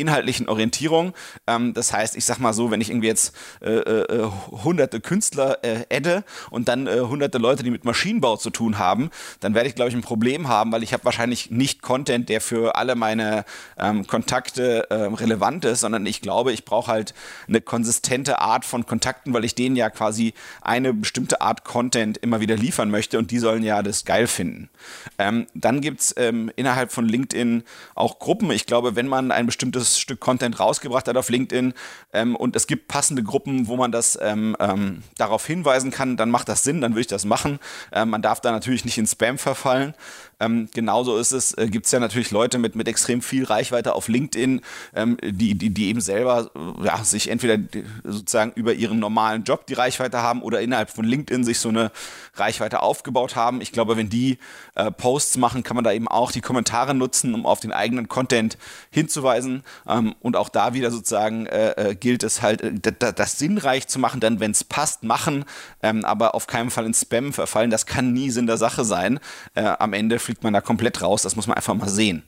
inhaltlichen 0.00 0.48
Orientierung. 0.48 1.14
Ähm, 1.46 1.74
das 1.74 1.92
heißt, 1.92 2.16
ich 2.16 2.24
sag 2.24 2.38
mal 2.38 2.52
so, 2.52 2.70
wenn 2.70 2.80
ich 2.80 2.90
irgendwie 2.90 3.08
jetzt 3.08 3.34
äh, 3.60 3.70
äh, 3.70 4.30
hunderte 4.50 5.00
Künstler 5.00 5.58
äh, 5.62 5.84
adde 5.94 6.24
und 6.50 6.68
dann 6.68 6.86
äh, 6.86 7.00
hunderte 7.00 7.38
Leute, 7.38 7.62
die 7.62 7.70
mit 7.70 7.84
Maschinenbau 7.84 8.36
zu 8.36 8.50
tun 8.50 8.78
haben, 8.78 9.10
dann 9.40 9.54
werde 9.54 9.68
ich, 9.68 9.74
glaube 9.74 9.90
ich, 9.90 9.94
ein 9.94 10.02
Problem 10.02 10.48
haben, 10.48 10.72
weil 10.72 10.82
ich 10.82 10.92
habe 10.92 11.04
wahrscheinlich 11.04 11.50
nicht 11.50 11.82
Content, 11.82 12.28
der 12.28 12.40
für 12.40 12.76
alle 12.76 12.94
meine 12.94 13.44
ähm, 13.78 14.06
Kontakte 14.06 14.90
äh, 14.90 14.94
relevant 14.94 15.64
ist, 15.64 15.80
sondern 15.80 16.06
ich 16.06 16.20
glaube, 16.20 16.52
ich 16.52 16.64
brauche 16.64 16.90
halt 16.90 17.14
eine 17.48 17.60
konsistente 17.60 18.40
Art 18.40 18.64
von 18.64 18.86
Kontakten, 18.86 19.32
weil 19.32 19.44
ich 19.44 19.54
denen 19.54 19.76
ja 19.76 19.90
quasi 19.90 20.34
eine 20.62 20.92
bestimmte 20.94 21.40
Art 21.40 21.64
Content 21.64 22.18
immer 22.18 22.40
wieder 22.40 22.56
liefern 22.56 22.90
möchte 22.90 23.18
und 23.18 23.30
die 23.30 23.38
sollen 23.38 23.62
ja 23.62 23.82
das 23.82 24.04
geil 24.04 24.26
finden. 24.26 24.70
Ähm, 25.18 25.46
dann 25.54 25.80
gibt 25.80 26.00
es 26.00 26.14
ähm, 26.16 26.50
innerhalb 26.56 26.92
von 26.92 27.06
LinkedIn 27.06 27.64
auch 27.94 28.18
Gruppen. 28.18 28.50
Ich 28.50 28.66
glaube, 28.66 28.96
wenn 28.96 29.08
man 29.08 29.32
ein 29.32 29.46
bestimmtes 29.46 29.89
Stück 29.98 30.20
Content 30.20 30.60
rausgebracht 30.60 31.08
hat 31.08 31.16
auf 31.16 31.28
LinkedIn 31.28 31.74
ähm, 32.12 32.36
und 32.36 32.56
es 32.56 32.66
gibt 32.66 32.88
passende 32.88 33.22
Gruppen, 33.22 33.66
wo 33.66 33.76
man 33.76 33.92
das 33.92 34.18
ähm, 34.20 34.56
ähm, 34.60 35.02
darauf 35.16 35.46
hinweisen 35.46 35.90
kann, 35.90 36.16
dann 36.16 36.30
macht 36.30 36.48
das 36.48 36.62
Sinn, 36.62 36.80
dann 36.80 36.92
würde 36.92 37.02
ich 37.02 37.06
das 37.06 37.24
machen. 37.24 37.58
Ähm, 37.92 38.10
man 38.10 38.22
darf 38.22 38.40
da 38.40 38.52
natürlich 38.52 38.84
nicht 38.84 38.98
in 38.98 39.06
Spam 39.06 39.38
verfallen. 39.38 39.94
Ähm, 40.40 40.68
genauso 40.74 41.16
ist 41.18 41.32
es, 41.32 41.52
äh, 41.54 41.68
gibt 41.68 41.86
es 41.86 41.92
ja 41.92 42.00
natürlich 42.00 42.30
Leute 42.30 42.58
mit, 42.58 42.74
mit 42.74 42.88
extrem 42.88 43.22
viel 43.22 43.44
Reichweite 43.44 43.94
auf 43.94 44.08
LinkedIn, 44.08 44.62
ähm, 44.94 45.16
die, 45.22 45.54
die, 45.54 45.70
die 45.70 45.88
eben 45.88 46.00
selber 46.00 46.50
äh, 46.54 46.86
ja, 46.86 47.04
sich 47.04 47.28
entweder 47.28 47.58
sozusagen 48.04 48.52
über 48.54 48.72
ihren 48.72 48.98
normalen 48.98 49.44
Job 49.44 49.66
die 49.66 49.74
Reichweite 49.74 50.22
haben 50.22 50.42
oder 50.42 50.60
innerhalb 50.60 50.90
von 50.90 51.04
LinkedIn 51.04 51.44
sich 51.44 51.58
so 51.58 51.68
eine 51.68 51.92
Reichweite 52.34 52.82
aufgebaut 52.82 53.36
haben. 53.36 53.60
Ich 53.60 53.72
glaube, 53.72 53.96
wenn 53.96 54.08
die 54.08 54.38
äh, 54.74 54.90
Posts 54.90 55.36
machen, 55.36 55.62
kann 55.62 55.74
man 55.74 55.84
da 55.84 55.92
eben 55.92 56.08
auch 56.08 56.32
die 56.32 56.40
Kommentare 56.40 56.94
nutzen, 56.94 57.34
um 57.34 57.46
auf 57.46 57.60
den 57.60 57.72
eigenen 57.72 58.08
Content 58.08 58.56
hinzuweisen. 58.90 59.62
Ähm, 59.86 60.14
und 60.20 60.36
auch 60.36 60.48
da 60.48 60.74
wieder 60.74 60.90
sozusagen 60.90 61.46
äh, 61.46 61.90
äh 61.90 61.94
gilt 61.94 62.22
es 62.22 62.42
halt, 62.42 62.62
äh, 62.62 63.12
das 63.14 63.38
sinnreich 63.38 63.88
zu 63.88 63.98
machen, 63.98 64.20
dann, 64.20 64.40
wenn 64.40 64.52
es 64.52 64.64
passt, 64.64 65.02
machen, 65.02 65.44
ähm, 65.82 66.04
aber 66.04 66.34
auf 66.34 66.46
keinen 66.46 66.70
Fall 66.70 66.86
in 66.86 66.94
Spam 66.94 67.32
verfallen. 67.32 67.70
Das 67.70 67.86
kann 67.86 68.12
nie 68.12 68.30
Sinn 68.30 68.46
der 68.46 68.56
Sache 68.56 68.84
sein. 68.84 69.20
Am 69.54 69.92
Ende 69.92 70.18
fliegt 70.30 70.44
man 70.44 70.52
da 70.52 70.60
komplett 70.60 71.02
raus. 71.02 71.22
Das 71.22 71.34
muss 71.34 71.48
man 71.48 71.56
einfach 71.56 71.74
mal 71.74 71.88
sehen. 71.88 72.22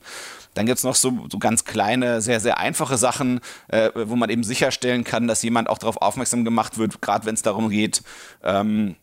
Dann 0.55 0.65
gibt 0.65 0.77
es 0.77 0.83
noch 0.83 0.95
so, 0.95 1.25
so 1.31 1.39
ganz 1.39 1.63
kleine, 1.63 2.21
sehr, 2.21 2.41
sehr 2.41 2.57
einfache 2.57 2.97
Sachen, 2.97 3.39
äh, 3.69 3.91
wo 3.95 4.17
man 4.17 4.29
eben 4.29 4.43
sicherstellen 4.43 5.05
kann, 5.05 5.25
dass 5.25 5.41
jemand 5.41 5.69
auch 5.69 5.77
darauf 5.77 5.97
aufmerksam 5.97 6.43
gemacht 6.43 6.77
wird, 6.77 7.01
gerade 7.01 7.25
wenn 7.25 7.33
es 7.33 7.43
darum 7.43 7.69
geht, 7.69 8.03
ähm, 8.43 8.95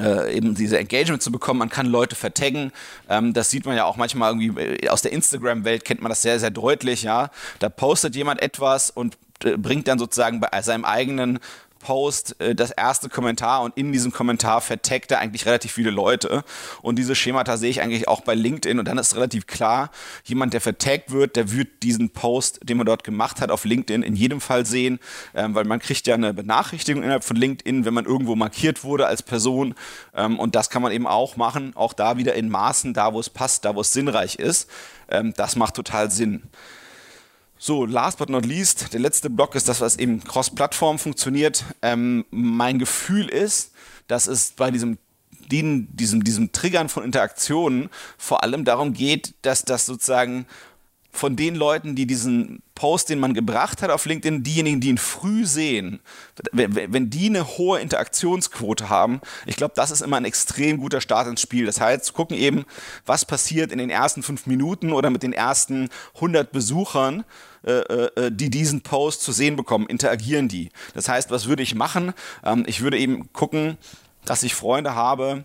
äh, 0.00 0.34
eben 0.34 0.54
diese 0.54 0.78
Engagement 0.78 1.22
zu 1.22 1.30
bekommen. 1.30 1.58
Man 1.58 1.68
kann 1.68 1.86
Leute 1.86 2.16
vertaggen. 2.16 2.72
Ähm, 3.10 3.34
das 3.34 3.50
sieht 3.50 3.66
man 3.66 3.76
ja 3.76 3.84
auch 3.84 3.98
manchmal 3.98 4.32
irgendwie 4.32 4.60
äh, 4.60 4.88
aus 4.88 5.02
der 5.02 5.12
Instagram-Welt, 5.12 5.84
kennt 5.84 6.00
man 6.00 6.08
das 6.08 6.22
sehr, 6.22 6.40
sehr 6.40 6.50
deutlich. 6.50 7.02
Ja, 7.02 7.30
Da 7.58 7.68
postet 7.68 8.16
jemand 8.16 8.40
etwas 8.40 8.90
und 8.90 9.18
äh, 9.44 9.58
bringt 9.58 9.88
dann 9.88 9.98
sozusagen 9.98 10.40
bei 10.40 10.62
seinem 10.62 10.86
eigenen 10.86 11.38
Post 11.86 12.40
äh, 12.40 12.56
das 12.56 12.72
erste 12.72 13.08
Kommentar 13.08 13.62
und 13.62 13.76
in 13.76 13.92
diesem 13.92 14.10
Kommentar 14.10 14.60
vertaggt 14.60 15.12
er 15.12 15.20
eigentlich 15.20 15.46
relativ 15.46 15.70
viele 15.70 15.90
Leute. 15.90 16.42
Und 16.82 16.98
diese 16.98 17.14
Schemata 17.14 17.56
sehe 17.56 17.70
ich 17.70 17.80
eigentlich 17.80 18.08
auch 18.08 18.22
bei 18.22 18.34
LinkedIn 18.34 18.80
und 18.80 18.88
dann 18.88 18.98
ist 18.98 19.14
relativ 19.14 19.46
klar, 19.46 19.92
jemand, 20.24 20.52
der 20.52 20.60
vertaggt 20.60 21.12
wird, 21.12 21.36
der 21.36 21.52
wird 21.52 21.84
diesen 21.84 22.10
Post, 22.10 22.58
den 22.64 22.78
man 22.78 22.86
dort 22.86 23.04
gemacht 23.04 23.40
hat 23.40 23.52
auf 23.52 23.64
LinkedIn, 23.64 24.02
in 24.02 24.16
jedem 24.16 24.40
Fall 24.40 24.66
sehen, 24.66 24.98
ähm, 25.32 25.54
weil 25.54 25.64
man 25.64 25.78
kriegt 25.78 26.08
ja 26.08 26.16
eine 26.16 26.34
Benachrichtigung 26.34 27.04
innerhalb 27.04 27.22
von 27.22 27.36
LinkedIn, 27.36 27.84
wenn 27.84 27.94
man 27.94 28.04
irgendwo 28.04 28.34
markiert 28.34 28.82
wurde 28.82 29.06
als 29.06 29.22
Person. 29.22 29.76
Ähm, 30.12 30.40
und 30.40 30.56
das 30.56 30.70
kann 30.70 30.82
man 30.82 30.90
eben 30.90 31.06
auch 31.06 31.36
machen, 31.36 31.70
auch 31.76 31.92
da 31.92 32.16
wieder 32.16 32.34
in 32.34 32.48
Maßen, 32.48 32.94
da 32.94 33.12
wo 33.12 33.20
es 33.20 33.30
passt, 33.30 33.64
da 33.64 33.76
wo 33.76 33.82
es 33.82 33.92
sinnreich 33.92 34.40
ist. 34.40 34.68
Ähm, 35.08 35.34
das 35.36 35.54
macht 35.54 35.74
total 35.74 36.10
Sinn. 36.10 36.42
So, 37.58 37.86
last 37.86 38.18
but 38.18 38.28
not 38.28 38.44
least, 38.44 38.92
der 38.92 39.00
letzte 39.00 39.30
Block 39.30 39.54
ist 39.54 39.68
das, 39.68 39.80
was 39.80 39.96
eben 39.96 40.22
cross-Plattform 40.22 40.98
funktioniert. 40.98 41.64
Ähm, 41.80 42.24
mein 42.30 42.78
Gefühl 42.78 43.28
ist, 43.28 43.72
dass 44.08 44.26
es 44.26 44.52
bei 44.52 44.70
diesem 44.70 44.98
diesem, 45.48 46.24
diesem 46.24 46.52
Triggern 46.52 46.88
von 46.88 47.04
Interaktionen 47.04 47.88
vor 48.18 48.42
allem 48.42 48.64
darum 48.64 48.92
geht, 48.92 49.34
dass 49.42 49.62
das 49.62 49.86
sozusagen 49.86 50.46
von 51.16 51.36
den 51.36 51.54
Leuten, 51.54 51.94
die 51.94 52.06
diesen 52.06 52.62
Post, 52.74 53.08
den 53.08 53.18
man 53.18 53.34
gebracht 53.34 53.82
hat 53.82 53.90
auf 53.90 54.04
LinkedIn, 54.06 54.42
diejenigen, 54.42 54.80
die 54.80 54.88
ihn 54.88 54.98
früh 54.98 55.46
sehen, 55.46 56.00
wenn, 56.52 57.10
die 57.10 57.26
eine 57.26 57.56
hohe 57.58 57.80
Interaktionsquote 57.80 58.88
haben, 58.88 59.20
ich 59.46 59.56
glaube, 59.56 59.74
das 59.76 59.90
ist 59.90 60.02
immer 60.02 60.16
ein 60.16 60.24
extrem 60.24 60.78
guter 60.78 61.00
Start 61.00 61.26
ins 61.26 61.40
Spiel. 61.40 61.66
Das 61.66 61.80
heißt, 61.80 62.12
gucken 62.12 62.36
eben, 62.36 62.64
was 63.04 63.24
passiert 63.24 63.72
in 63.72 63.78
den 63.78 63.90
ersten 63.90 64.22
fünf 64.22 64.46
Minuten 64.46 64.92
oder 64.92 65.10
mit 65.10 65.22
den 65.22 65.32
ersten 65.32 65.88
100 66.16 66.52
Besuchern, 66.52 67.24
äh, 67.64 67.72
äh, 67.72 68.30
die 68.30 68.50
diesen 68.50 68.82
Post 68.82 69.22
zu 69.22 69.32
sehen 69.32 69.56
bekommen, 69.56 69.86
interagieren 69.86 70.48
die. 70.48 70.70
Das 70.94 71.08
heißt, 71.08 71.30
was 71.30 71.48
würde 71.48 71.62
ich 71.62 71.74
machen? 71.74 72.12
Ähm, 72.44 72.64
ich 72.66 72.82
würde 72.82 72.98
eben 72.98 73.32
gucken, 73.32 73.78
dass 74.24 74.42
ich 74.42 74.54
Freunde 74.54 74.94
habe, 74.94 75.44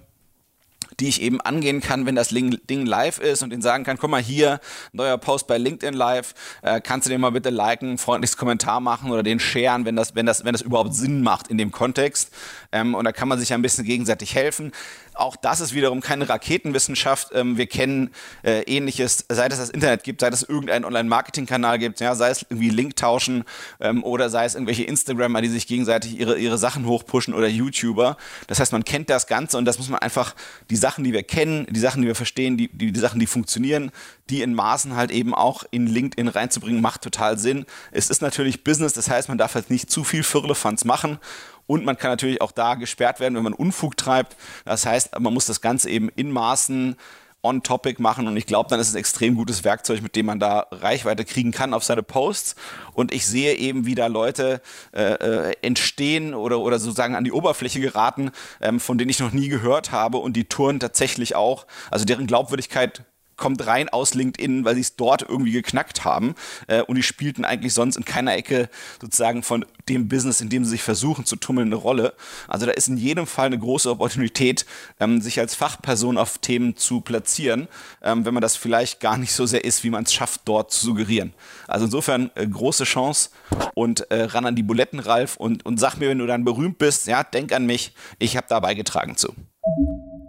die 1.00 1.08
ich 1.08 1.22
eben 1.22 1.42
angehen 1.42 1.82
kann, 1.82 2.06
wenn 2.06 2.16
das 2.16 2.30
Ding 2.30 2.86
live 2.86 3.20
ist 3.20 3.44
und 3.44 3.52
ihnen 3.52 3.62
sagen 3.62 3.84
kann, 3.84 3.98
guck 3.98 4.10
mal 4.10 4.22
hier, 4.22 4.60
neuer 4.92 5.18
Post 5.18 5.48
bei 5.48 5.58
LinkedIn 5.58 5.94
Live, 5.94 6.34
äh, 6.62 6.82
kannst 6.82 7.08
du 7.08 7.10
den 7.10 7.22
mal 7.22 7.32
bitte 7.32 7.50
liken, 7.50 7.98
freundliches 7.98 8.38
Kommentar 8.38 8.80
machen 8.80 9.12
oder 9.12 9.24
den 9.24 9.40
sharen, 9.40 9.86
wenn 9.86 9.96
das, 9.96 10.16
wenn 10.16 10.26
das, 10.26 10.46
wenn 10.46 10.54
das 10.54 10.62
überhaupt 10.62 10.94
Sinn 10.94 11.22
macht 11.22 11.48
in 11.48 11.58
dem 11.58 11.72
Kontext. 11.72 12.32
Ähm, 12.72 12.96
und 12.96 13.06
da 13.06 13.12
kann 13.12 13.28
man 13.28 13.40
sich 13.40 13.54
ein 13.54 13.62
bisschen 13.62 13.86
gegenseitig 13.86 14.36
helfen. 14.36 14.72
Auch 15.14 15.36
das 15.36 15.60
ist 15.60 15.74
wiederum 15.74 16.02
keine 16.02 16.28
Raketenwissenschaft. 16.30 17.30
Ähm, 17.34 17.58
wir 17.58 17.68
kennen 17.68 18.12
äh, 18.44 18.62
ähnliches, 18.62 19.26
seit 19.30 19.52
es 19.52 19.60
das 19.60 19.70
Internet 19.70 20.04
gibt, 20.04 20.22
seit 20.22 20.34
es 20.34 20.44
irgendeinen 20.44 20.86
Online-Marketing-Kanal 20.86 21.80
gibt, 21.80 22.00
ja, 22.00 22.16
sei 22.16 22.30
es 22.30 22.46
irgendwie 22.50 22.70
Link 22.70 22.96
tauschen 22.96 23.44
ähm, 23.80 24.04
oder 24.04 24.30
sei 24.30 24.46
es 24.46 24.56
irgendwelche 24.56 24.84
Instagrammer, 24.84 25.42
die 25.42 25.50
sich 25.50 25.68
gegenseitig 25.68 26.20
ihre, 26.20 26.38
ihre 26.38 26.58
Sachen 26.58 26.86
hochpushen 26.86 27.34
oder 27.34 27.48
YouTuber. 27.48 28.18
Das 28.48 28.60
heißt, 28.60 28.72
man 28.72 28.86
kennt 28.86 29.10
das 29.10 29.28
Ganze 29.28 29.58
und 29.58 29.66
das 29.66 29.78
muss 29.78 29.90
man 29.90 30.00
einfach, 30.00 30.36
die 30.70 30.78
Sachen, 30.78 31.04
die 31.04 31.14
wir 31.14 31.24
kennen, 31.24 31.68
die 31.70 31.80
Sachen, 31.80 32.02
die 32.02 32.08
wir 32.08 32.16
verstehen, 32.16 32.58
die, 32.58 32.70
die, 32.70 32.92
die 32.92 33.00
Sachen, 33.00 33.20
die 33.20 33.28
funktionieren, 33.28 33.92
die 34.30 34.42
in 34.42 34.54
Maßen 34.54 34.96
halt 34.96 35.12
eben 35.12 35.36
auch 35.36 35.66
in 35.72 35.88
LinkedIn 35.88 36.30
reinzubringen, 36.30 36.82
macht 36.82 37.02
total 37.02 37.38
Sinn. 37.38 37.66
Es 37.92 38.10
ist 38.10 38.22
natürlich 38.22 38.64
Business, 38.64 38.94
das 38.94 39.10
heißt, 39.10 39.28
man 39.28 39.38
darf 39.38 39.56
halt 39.56 39.70
nicht 39.70 39.92
zu 39.92 40.04
viel 40.04 40.24
Firlefanz 40.24 40.86
machen 40.86 41.20
und 41.68 41.86
man 41.86 41.98
kann 41.98 42.12
natürlich 42.12 42.42
auch 42.42 42.52
da 42.52 42.76
gesperrt 42.76 43.20
werden, 43.20 43.36
wenn 43.36 43.44
man 43.44 43.54
Unfug 43.54 43.98
treibt. 43.98 44.36
Das 44.66 44.86
heißt, 44.86 45.20
man 45.20 45.34
muss 45.34 45.46
das 45.46 45.62
Ganze 45.62 45.90
eben 45.90 46.10
in 46.10 46.32
Maßen 46.32 46.96
on 47.44 47.64
topic 47.64 48.02
machen 48.02 48.28
und 48.28 48.38
ich 48.38 48.46
glaube, 48.46 48.70
dann 48.70 48.80
ist 48.80 48.90
es 48.90 48.94
ein 48.94 49.00
extrem 49.00 49.36
gutes 49.36 49.64
Werkzeug, 49.64 50.02
mit 50.02 50.16
dem 50.16 50.28
man 50.28 50.40
da 50.40 50.68
Reichweite 50.72 51.26
kriegen 51.26 51.52
kann 51.52 51.74
auf 51.74 51.84
seine 51.84 52.04
Posts. 52.04 52.56
Und 52.94 53.12
ich 53.12 53.26
sehe 53.26 53.56
eben, 53.56 53.86
wie 53.86 53.96
da 53.96 54.08
Leute 54.08 54.62
äh, 54.94 55.14
äh, 55.14 55.56
entstehen 55.62 56.34
oder, 56.34 56.60
oder 56.60 56.78
sozusagen 56.78 57.16
an 57.16 57.24
die 57.24 57.32
Oberfläche 57.32 57.80
geraten, 57.80 58.32
ähm, 58.62 58.80
von 58.80 58.98
denen 58.98 59.10
ich 59.10 59.20
noch 59.20 59.32
nie 59.32 59.48
gehört 59.48 59.92
habe 59.92 60.18
und 60.20 60.34
die 60.34 60.46
touren 60.46 60.80
tatsächlich 60.80 61.36
auch, 61.36 61.66
also 61.90 62.06
deren 62.06 62.28
Glaubwürdigkeit 62.28 63.04
kommt 63.42 63.66
rein 63.66 63.90
aus 63.90 64.14
LinkedIn, 64.14 64.66
weil 64.66 64.76
sie 64.76 64.82
es 64.82 64.96
dort 64.96 65.24
irgendwie 65.24 65.52
geknackt 65.52 66.06
haben. 66.06 66.36
Äh, 66.68 66.84
und 66.84 66.96
die 66.96 67.04
spielten 67.04 67.44
eigentlich 67.44 67.74
sonst 67.74 67.98
in 67.98 68.06
keiner 68.06 68.36
Ecke 68.36 68.70
sozusagen 69.02 69.42
von 69.42 69.66
dem 69.90 70.08
Business, 70.08 70.42
in 70.42 70.50
dem 70.50 70.64
sie 70.64 70.72
sich 70.72 70.84
versuchen 70.84 71.26
zu 71.26 71.36
tummeln, 71.36 71.70
eine 71.70 71.76
Rolle. 71.76 72.14
Also 72.48 72.68
da 72.68 72.72
ist 72.72 72.88
in 72.88 72.98
jedem 72.98 73.26
Fall 73.26 73.48
eine 73.48 73.58
große 73.58 73.90
Opportunität, 73.90 74.68
ähm, 75.00 75.22
sich 75.22 75.40
als 75.40 75.56
Fachperson 75.56 76.20
auf 76.20 76.38
Themen 76.38 76.78
zu 76.78 77.02
platzieren, 77.02 77.68
ähm, 78.04 78.26
wenn 78.26 78.36
man 78.36 78.42
das 78.42 78.56
vielleicht 78.56 79.00
gar 79.00 79.18
nicht 79.18 79.34
so 79.34 79.48
sehr 79.48 79.66
ist, 79.66 79.84
wie 79.84 79.90
man 79.90 80.04
es 80.04 80.14
schafft, 80.14 80.42
dort 80.46 80.72
zu 80.72 80.86
suggerieren. 80.86 81.34
Also 81.68 81.86
insofern 81.86 82.30
äh, 82.36 82.46
große 82.46 82.84
Chance 82.84 83.32
und 83.74 84.12
äh, 84.12 84.22
ran 84.22 84.46
an 84.46 84.56
die 84.56 84.64
Buletten, 84.64 85.00
Ralf, 85.00 85.36
und, 85.36 85.66
und 85.66 85.80
sag 85.80 85.96
mir, 85.98 86.10
wenn 86.10 86.20
du 86.20 86.28
dann 86.28 86.46
berühmt 86.46 86.78
bist, 86.78 87.08
ja, 87.08 87.24
denk 87.24 87.54
an 87.54 87.66
mich, 87.66 87.96
ich 88.20 88.38
habe 88.38 88.46
da 88.48 88.60
beigetragen 88.60 89.18
zu. 89.18 89.34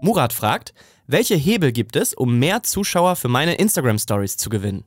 Murat 0.05 0.33
fragt, 0.33 0.75
welche 1.07 1.37
Hebel 1.37 1.71
gibt 1.71 1.95
es, 1.95 2.13
um 2.13 2.41
mehr 2.41 2.65
Zuschauer 2.65 3.15
für 3.15 3.29
meine 3.29 3.55
Instagram 3.55 4.01
Stories 4.01 4.37
zu 4.37 4.51
gewinnen? 4.51 4.83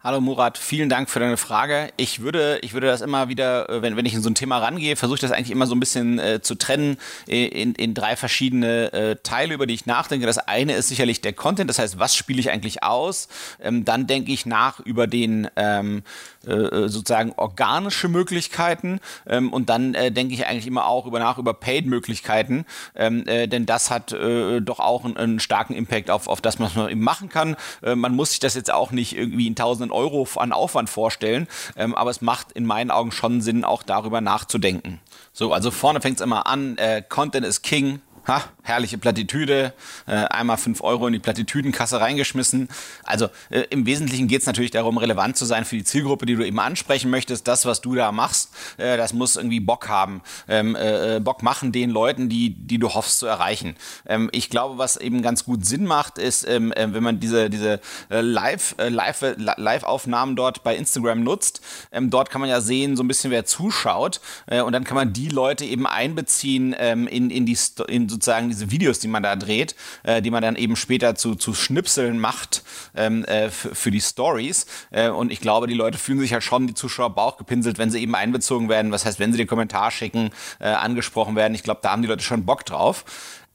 Hallo 0.00 0.20
Murat, 0.20 0.58
vielen 0.58 0.88
Dank 0.88 1.08
für 1.08 1.20
deine 1.20 1.36
Frage. 1.36 1.92
Ich 1.96 2.20
würde, 2.20 2.58
ich 2.62 2.72
würde 2.72 2.88
das 2.88 3.02
immer 3.02 3.28
wieder, 3.28 3.70
äh, 3.70 3.82
wenn, 3.82 3.96
wenn 3.96 4.04
ich 4.04 4.14
in 4.14 4.20
so 4.20 4.28
ein 4.28 4.34
Thema 4.34 4.58
rangehe, 4.58 4.96
versuche 4.96 5.14
ich 5.14 5.20
das 5.20 5.30
eigentlich 5.30 5.52
immer 5.52 5.68
so 5.68 5.76
ein 5.76 5.78
bisschen 5.78 6.18
äh, 6.18 6.42
zu 6.42 6.56
trennen 6.56 6.96
in, 7.28 7.76
in 7.76 7.94
drei 7.94 8.16
verschiedene 8.16 8.92
äh, 8.92 9.16
Teile, 9.22 9.54
über 9.54 9.68
die 9.68 9.74
ich 9.74 9.86
nachdenke. 9.86 10.26
Das 10.26 10.38
eine 10.38 10.74
ist 10.74 10.88
sicherlich 10.88 11.20
der 11.20 11.34
Content, 11.34 11.70
das 11.70 11.78
heißt, 11.78 12.00
was 12.00 12.16
spiele 12.16 12.40
ich 12.40 12.50
eigentlich 12.50 12.82
aus? 12.82 13.28
Ähm, 13.60 13.84
dann 13.84 14.08
denke 14.08 14.32
ich 14.32 14.44
nach 14.44 14.80
über 14.80 15.06
den 15.06 15.48
ähm, 15.54 16.02
äh, 16.46 16.88
sozusagen 16.88 17.32
organische 17.36 18.08
Möglichkeiten 18.08 19.00
ähm, 19.26 19.52
und 19.52 19.68
dann 19.68 19.94
äh, 19.94 20.10
denke 20.10 20.34
ich 20.34 20.46
eigentlich 20.46 20.66
immer 20.66 20.86
auch 20.86 21.06
über 21.06 21.18
nach 21.18 21.38
über 21.38 21.54
Paid-Möglichkeiten, 21.54 22.66
ähm, 22.94 23.26
äh, 23.26 23.46
denn 23.46 23.66
das 23.66 23.90
hat 23.90 24.12
doch 24.12 24.80
auch 24.80 25.04
einen, 25.04 25.16
einen, 25.16 25.40
starken 25.40 25.74
Impact 25.74 26.10
auf, 26.10 26.28
auf 26.28 26.40
das, 26.40 26.60
was 26.60 26.74
man 26.74 26.90
eben 26.90 27.00
machen 27.00 27.28
kann. 27.28 27.56
man 27.80 28.14
muss 28.14 28.30
sich 28.30 28.40
das 28.40 28.54
jetzt 28.54 28.72
auch 28.72 28.90
nicht 28.90 29.16
irgendwie 29.16 29.46
in 29.46 29.54
tausenden 29.54 29.90
Euro 29.90 30.26
an 30.36 30.52
Aufwand 30.52 30.90
vorstellen, 30.90 31.48
ähm, 31.76 31.94
aber 31.94 32.10
es 32.10 32.20
macht 32.20 32.52
in 32.52 32.66
meinen 32.66 32.90
Augen 32.90 33.12
schon 33.12 33.40
Sinn, 33.40 33.64
auch 33.64 33.82
darüber 33.82 34.20
nachzudenken. 34.20 35.00
So, 35.32 35.52
also 35.52 35.70
vorne 35.70 36.00
fängt 36.00 36.16
es 36.16 36.22
immer 36.22 36.46
an, 36.46 36.76
äh, 36.78 37.02
Content 37.08 37.46
is 37.46 37.62
King, 37.62 38.00
Ha, 38.26 38.44
herrliche 38.62 38.98
Plattitüde, 38.98 39.72
äh, 40.06 40.12
einmal 40.12 40.56
fünf 40.56 40.80
Euro 40.80 41.08
in 41.08 41.12
die 41.12 41.18
Plattitüdenkasse 41.18 42.00
reingeschmissen. 42.00 42.68
Also 43.02 43.28
äh, 43.50 43.62
im 43.70 43.84
Wesentlichen 43.84 44.28
geht 44.28 44.42
es 44.42 44.46
natürlich 44.46 44.70
darum, 44.70 44.96
relevant 44.96 45.36
zu 45.36 45.44
sein 45.44 45.64
für 45.64 45.74
die 45.74 45.82
Zielgruppe, 45.82 46.24
die 46.24 46.36
du 46.36 46.46
eben 46.46 46.60
ansprechen 46.60 47.10
möchtest. 47.10 47.48
Das, 47.48 47.66
was 47.66 47.80
du 47.80 47.96
da 47.96 48.12
machst, 48.12 48.50
äh, 48.76 48.96
das 48.96 49.12
muss 49.12 49.34
irgendwie 49.34 49.58
Bock 49.58 49.88
haben, 49.88 50.22
ähm, 50.46 50.76
äh, 50.76 51.18
Bock 51.18 51.42
machen 51.42 51.72
den 51.72 51.90
Leuten, 51.90 52.28
die, 52.28 52.50
die 52.50 52.78
du 52.78 52.94
hoffst 52.94 53.18
zu 53.18 53.26
erreichen. 53.26 53.74
Ähm, 54.06 54.30
ich 54.32 54.50
glaube, 54.50 54.78
was 54.78 54.96
eben 54.96 55.22
ganz 55.22 55.44
gut 55.44 55.66
Sinn 55.66 55.84
macht, 55.84 56.18
ist, 56.18 56.46
ähm, 56.48 56.72
äh, 56.72 56.94
wenn 56.94 57.02
man 57.02 57.18
diese, 57.18 57.50
diese 57.50 57.80
äh, 58.08 58.20
Live, 58.20 58.76
Live, 58.78 59.24
Live-Aufnahmen 59.36 60.36
dort 60.36 60.62
bei 60.62 60.76
Instagram 60.76 61.24
nutzt. 61.24 61.60
Ähm, 61.90 62.10
dort 62.10 62.30
kann 62.30 62.40
man 62.40 62.48
ja 62.48 62.60
sehen, 62.60 62.96
so 62.96 63.02
ein 63.02 63.08
bisschen 63.08 63.32
wer 63.32 63.44
zuschaut 63.44 64.20
und 64.48 64.72
dann 64.72 64.84
kann 64.84 64.96
man 64.96 65.12
die 65.12 65.28
Leute 65.28 65.64
eben 65.64 65.86
einbeziehen 65.86 66.74
ähm, 66.78 67.06
in, 67.06 67.30
in 67.30 67.46
die 67.46 67.56
in 67.88 68.11
sozusagen 68.12 68.48
diese 68.48 68.70
Videos, 68.70 68.98
die 68.98 69.08
man 69.08 69.22
da 69.22 69.36
dreht, 69.36 69.74
äh, 70.02 70.22
die 70.22 70.30
man 70.30 70.42
dann 70.42 70.56
eben 70.56 70.76
später 70.76 71.14
zu, 71.14 71.34
zu 71.34 71.54
Schnipseln 71.54 72.18
macht 72.18 72.62
ähm, 72.94 73.24
äh, 73.24 73.50
für 73.50 73.90
die 73.90 74.00
Stories. 74.00 74.66
Äh, 74.90 75.08
und 75.08 75.32
ich 75.32 75.40
glaube, 75.40 75.66
die 75.66 75.74
Leute 75.74 75.98
fühlen 75.98 76.20
sich 76.20 76.30
ja 76.30 76.40
schon, 76.40 76.66
die 76.66 76.74
Zuschauer 76.74 77.14
bauchgepinselt, 77.14 77.78
wenn 77.78 77.90
sie 77.90 78.00
eben 78.00 78.14
einbezogen 78.14 78.68
werden. 78.68 78.92
Was 78.92 79.04
heißt, 79.04 79.18
wenn 79.18 79.32
sie 79.32 79.38
den 79.38 79.46
Kommentar 79.46 79.90
schicken, 79.90 80.30
äh, 80.60 80.68
angesprochen 80.68 81.36
werden. 81.36 81.54
Ich 81.54 81.62
glaube, 81.62 81.80
da 81.82 81.92
haben 81.92 82.02
die 82.02 82.08
Leute 82.08 82.22
schon 82.22 82.44
Bock 82.44 82.64
drauf. 82.64 83.04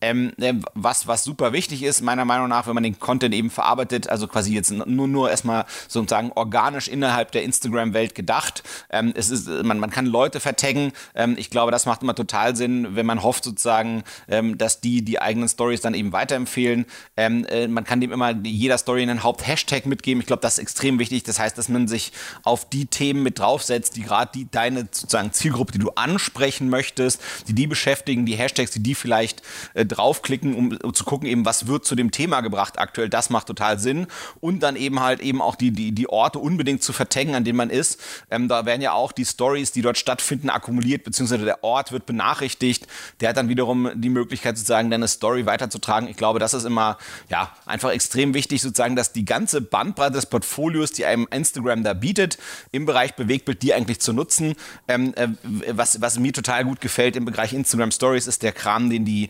Ähm, 0.01 0.33
äh, 0.39 0.53
was, 0.73 1.07
was 1.07 1.23
super 1.23 1.53
wichtig 1.53 1.83
ist, 1.83 2.01
meiner 2.01 2.25
Meinung 2.25 2.49
nach, 2.49 2.67
wenn 2.67 2.75
man 2.75 2.83
den 2.83 2.99
Content 2.99 3.33
eben 3.33 3.49
verarbeitet, 3.49 4.09
also 4.09 4.27
quasi 4.27 4.53
jetzt 4.53 4.71
nur, 4.71 5.07
nur 5.07 5.29
erstmal 5.29 5.65
sozusagen 5.87 6.31
organisch 6.33 6.87
innerhalb 6.87 7.31
der 7.31 7.43
Instagram-Welt 7.43 8.13
gedacht. 8.13 8.63
Ähm, 8.89 9.13
es 9.15 9.29
ist, 9.29 9.47
man, 9.47 9.79
man 9.79 9.89
kann 9.89 10.05
Leute 10.05 10.39
vertaggen. 10.39 10.91
Ähm, 11.15 11.35
ich 11.37 11.49
glaube, 11.49 11.71
das 11.71 11.85
macht 11.85 12.03
immer 12.03 12.15
total 12.15 12.55
Sinn, 12.55 12.95
wenn 12.95 13.05
man 13.05 13.23
hofft 13.23 13.43
sozusagen, 13.43 14.03
ähm, 14.27 14.57
dass 14.57 14.81
die 14.81 15.03
die 15.03 15.19
eigenen 15.19 15.49
Stories 15.49 15.81
dann 15.81 15.93
eben 15.93 16.11
weiterempfehlen. 16.11 16.85
Ähm, 17.15 17.45
äh, 17.45 17.67
man 17.67 17.83
kann 17.83 17.99
dem 17.99 18.11
immer 18.11 18.31
jeder 18.43 18.77
Story 18.77 19.01
einen 19.01 19.23
Haupt-Hashtag 19.23 19.85
mitgeben. 19.85 20.21
Ich 20.21 20.27
glaube, 20.27 20.41
das 20.41 20.53
ist 20.53 20.59
extrem 20.59 20.99
wichtig. 20.99 21.23
Das 21.23 21.39
heißt, 21.39 21.57
dass 21.57 21.69
man 21.69 21.87
sich 21.87 22.11
auf 22.43 22.69
die 22.69 22.85
Themen 22.85 23.23
mit 23.23 23.39
draufsetzt, 23.39 23.95
die 23.95 24.03
gerade 24.03 24.31
die 24.33 24.49
deine 24.49 24.81
sozusagen 24.91 25.31
Zielgruppe, 25.31 25.71
die 25.71 25.79
du 25.79 25.89
ansprechen 25.91 26.69
möchtest, 26.69 27.21
die 27.47 27.53
die 27.53 27.67
beschäftigen, 27.67 28.25
die 28.25 28.35
Hashtags, 28.35 28.71
die 28.71 28.83
die 28.83 28.95
vielleicht 28.95 29.41
äh, 29.73 29.86
draufklicken, 29.87 30.55
um, 30.55 30.93
zu 30.93 31.03
gucken, 31.03 31.27
eben, 31.27 31.45
was 31.45 31.67
wird 31.67 31.85
zu 31.85 31.95
dem 31.95 32.11
Thema 32.11 32.41
gebracht 32.41 32.79
aktuell. 32.79 33.09
Das 33.09 33.29
macht 33.29 33.47
total 33.47 33.79
Sinn. 33.79 34.07
Und 34.39 34.61
dann 34.61 34.75
eben 34.75 34.99
halt 34.99 35.19
eben 35.19 35.41
auch 35.41 35.55
die, 35.55 35.71
die, 35.71 35.91
die 35.91 36.09
Orte 36.09 36.39
unbedingt 36.39 36.83
zu 36.83 36.93
vertaggen, 36.93 37.35
an 37.35 37.43
denen 37.43 37.57
man 37.57 37.69
ist. 37.69 37.99
Ähm, 38.29 38.47
da 38.47 38.65
werden 38.65 38.81
ja 38.81 38.93
auch 38.93 39.11
die 39.11 39.25
Stories, 39.25 39.71
die 39.71 39.81
dort 39.81 39.97
stattfinden, 39.97 40.49
akkumuliert, 40.49 41.03
beziehungsweise 41.03 41.45
der 41.45 41.63
Ort 41.63 41.91
wird 41.91 42.05
benachrichtigt. 42.05 42.87
Der 43.19 43.29
hat 43.29 43.37
dann 43.37 43.49
wiederum 43.49 43.89
die 43.95 44.09
Möglichkeit, 44.09 44.57
sozusagen 44.57 44.89
deine 44.89 45.07
Story 45.07 45.45
weiterzutragen. 45.45 46.09
Ich 46.09 46.17
glaube, 46.17 46.39
das 46.39 46.53
ist 46.53 46.65
immer, 46.65 46.97
ja, 47.29 47.51
einfach 47.65 47.91
extrem 47.91 48.33
wichtig, 48.33 48.61
sozusagen, 48.61 48.95
dass 48.95 49.13
die 49.13 49.25
ganze 49.25 49.61
Bandbreite 49.61 50.13
des 50.13 50.25
Portfolios, 50.25 50.91
die 50.91 51.05
einem 51.05 51.27
Instagram 51.31 51.83
da 51.83 51.93
bietet, 51.93 52.37
im 52.71 52.85
Bereich 52.85 53.15
Bewegtbild, 53.15 53.61
die 53.63 53.73
eigentlich 53.73 53.99
zu 53.99 54.13
nutzen. 54.13 54.55
Ähm, 54.87 55.13
äh, 55.15 55.27
was, 55.69 56.01
was 56.01 56.19
mir 56.19 56.33
total 56.33 56.65
gut 56.65 56.81
gefällt 56.81 57.15
im 57.15 57.25
Bereich 57.25 57.53
Instagram 57.53 57.91
Stories 57.91 58.27
ist 58.27 58.43
der 58.43 58.51
Kram, 58.51 58.89
den 58.89 59.05
die 59.05 59.29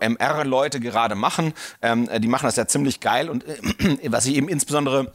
OMR-Leute 0.00 0.80
gerade 0.80 1.14
machen. 1.14 1.54
Ähm, 1.82 2.08
äh, 2.08 2.20
die 2.20 2.28
machen 2.28 2.46
das 2.46 2.56
ja 2.56 2.66
ziemlich 2.66 3.00
geil 3.00 3.28
und 3.28 3.44
äh, 3.46 3.56
was 4.10 4.26
ich 4.26 4.36
eben 4.36 4.48
insbesondere 4.48 5.12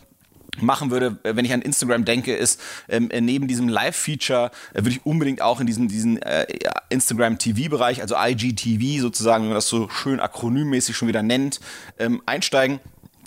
machen 0.61 0.91
würde, 0.91 1.17
äh, 1.23 1.35
wenn 1.35 1.45
ich 1.45 1.53
an 1.53 1.61
Instagram 1.61 2.05
denke, 2.05 2.35
ist 2.35 2.59
ähm, 2.89 3.09
äh, 3.11 3.21
neben 3.21 3.47
diesem 3.47 3.67
Live-Feature 3.67 4.51
äh, 4.73 4.77
würde 4.77 4.91
ich 4.91 5.05
unbedingt 5.05 5.41
auch 5.41 5.59
in 5.59 5.67
diesen, 5.67 5.87
diesen 5.87 6.21
äh, 6.21 6.45
Instagram 6.89 7.37
TV-Bereich, 7.37 8.01
also 8.01 8.15
IGTV 8.17 9.01
sozusagen, 9.01 9.43
wenn 9.43 9.49
man 9.49 9.57
das 9.57 9.67
so 9.67 9.89
schön 9.89 10.19
akronymmäßig 10.19 10.95
schon 10.95 11.07
wieder 11.07 11.23
nennt, 11.23 11.59
ähm, 11.99 12.21
einsteigen. 12.25 12.79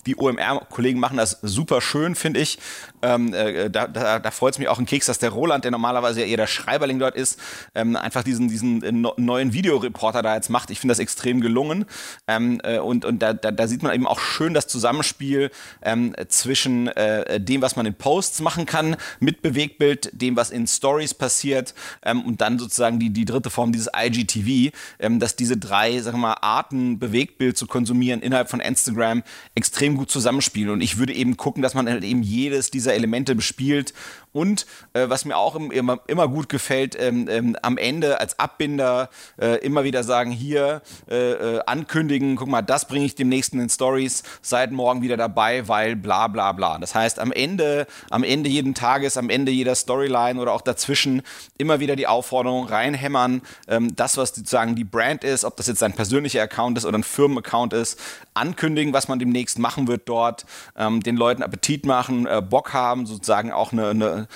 Die 0.05 0.17
OMR-Kollegen 0.17 1.01
machen 1.01 1.17
das 1.17 1.39
super 1.41 1.81
schön, 1.81 2.15
finde 2.15 2.39
ich. 2.39 2.59
Ähm, 3.01 3.33
äh, 3.33 3.69
da 3.69 3.87
da, 3.87 4.19
da 4.19 4.31
freut 4.31 4.53
es 4.53 4.59
mich 4.59 4.67
auch 4.67 4.79
ein 4.79 4.85
Keks, 4.85 5.05
dass 5.05 5.19
der 5.19 5.29
Roland, 5.29 5.63
der 5.63 5.71
normalerweise 5.71 6.21
ja 6.21 6.27
eher 6.27 6.37
der 6.37 6.47
Schreiberling 6.47 6.99
dort 6.99 7.15
ist, 7.15 7.39
ähm, 7.75 7.95
einfach 7.95 8.23
diesen, 8.23 8.47
diesen 8.47 8.83
äh, 8.83 8.91
neuen 8.91 9.53
Videoreporter 9.53 10.21
da 10.21 10.35
jetzt 10.35 10.49
macht. 10.49 10.71
Ich 10.71 10.79
finde 10.79 10.91
das 10.91 10.99
extrem 10.99 11.41
gelungen. 11.41 11.85
Ähm, 12.27 12.59
äh, 12.63 12.79
und 12.79 13.05
und 13.05 13.19
da, 13.19 13.33
da, 13.33 13.51
da, 13.51 13.67
sieht 13.67 13.83
man 13.83 13.93
eben 13.93 14.07
auch 14.07 14.19
schön 14.19 14.53
das 14.53 14.67
Zusammenspiel 14.67 15.51
ähm, 15.81 16.15
zwischen 16.27 16.87
äh, 16.87 17.39
dem, 17.39 17.61
was 17.61 17.75
man 17.75 17.85
in 17.85 17.93
Posts 17.93 18.41
machen 18.41 18.65
kann, 18.65 18.95
mit 19.19 19.41
Bewegbild, 19.41 20.09
dem, 20.13 20.35
was 20.35 20.49
in 20.49 20.67
Stories 20.67 21.13
passiert 21.13 21.73
ähm, 22.03 22.23
und 22.23 22.41
dann 22.41 22.59
sozusagen 22.59 22.99
die, 22.99 23.09
die 23.09 23.25
dritte 23.25 23.49
Form, 23.49 23.71
dieses 23.71 23.89
IGTV, 23.95 24.75
ähm, 24.99 25.19
dass 25.19 25.35
diese 25.35 25.57
drei, 25.57 25.99
sagen 25.99 26.19
mal, 26.19 26.37
Arten, 26.41 26.99
Bewegtbild 26.99 27.57
zu 27.57 27.67
konsumieren 27.67 28.21
innerhalb 28.21 28.49
von 28.49 28.59
Instagram 28.59 29.23
extrem 29.55 29.97
gut 29.97 30.11
zusammenspielen. 30.11 30.71
Und 30.71 30.81
ich 30.81 30.97
würde 30.97 31.13
eben 31.13 31.37
gucken, 31.37 31.61
dass 31.61 31.73
man 31.73 31.87
halt 31.87 32.03
eben 32.03 32.23
jedes 32.23 32.71
dieser 32.71 32.86
dieser 32.87 32.95
Elemente 32.95 33.35
bespielt. 33.35 33.93
Und 34.37 34.67
äh, 34.93 35.09
was 35.09 35.25
mir 35.25 35.35
auch 35.35 35.55
immer, 35.55 35.99
immer 36.05 36.27
gut 36.27 36.47
gefällt, 36.47 36.95
ähm, 36.99 37.27
ähm, 37.27 37.55
am 37.63 37.79
Ende 37.79 38.19
als 38.19 38.37
Abbinder 38.37 39.09
äh, 39.41 39.57
immer 39.65 39.83
wieder 39.83 40.03
sagen, 40.03 40.29
hier 40.29 40.83
äh, 41.09 41.31
äh 41.31 41.61
ankündigen, 41.65 42.35
guck 42.35 42.47
mal, 42.47 42.61
das 42.61 42.87
bringe 42.87 43.03
ich 43.05 43.15
demnächst 43.15 43.53
in 43.53 43.57
den 43.57 43.69
Stories, 43.69 44.21
seid 44.43 44.71
morgen 44.71 45.01
wieder 45.01 45.17
dabei, 45.17 45.67
weil 45.67 45.95
bla 45.95 46.27
bla 46.27 46.51
bla. 46.51 46.77
Das 46.77 46.93
heißt, 46.93 47.17
am 47.17 47.31
Ende, 47.31 47.87
am 48.11 48.23
Ende 48.23 48.47
jeden 48.47 48.75
Tages, 48.75 49.17
am 49.17 49.31
Ende 49.31 49.51
jeder 49.51 49.73
Storyline 49.73 50.39
oder 50.39 50.53
auch 50.53 50.61
dazwischen 50.61 51.23
immer 51.57 51.79
wieder 51.79 51.95
die 51.95 52.05
Aufforderung 52.05 52.67
reinhämmern, 52.67 53.41
ähm, 53.67 53.95
das, 53.95 54.17
was 54.17 54.35
sozusagen 54.35 54.75
die 54.75 54.83
Brand 54.83 55.23
ist, 55.23 55.45
ob 55.45 55.57
das 55.57 55.65
jetzt 55.65 55.81
ein 55.81 55.93
persönlicher 55.93 56.43
Account 56.43 56.77
ist 56.77 56.85
oder 56.85 56.99
ein 56.99 57.03
Firmenaccount 57.03 57.73
ist, 57.73 57.99
ankündigen, 58.35 58.93
was 58.93 59.07
man 59.07 59.17
demnächst 59.17 59.57
machen 59.57 59.87
wird 59.87 60.07
dort, 60.07 60.45
ähm, 60.77 61.01
den 61.01 61.17
Leuten 61.17 61.41
Appetit 61.41 61.87
machen, 61.87 62.27
äh, 62.27 62.39
Bock 62.47 62.73
haben, 62.73 63.07
sozusagen 63.07 63.51
auch 63.51 63.71
eine, 63.71 63.89
eine, 63.89 64.26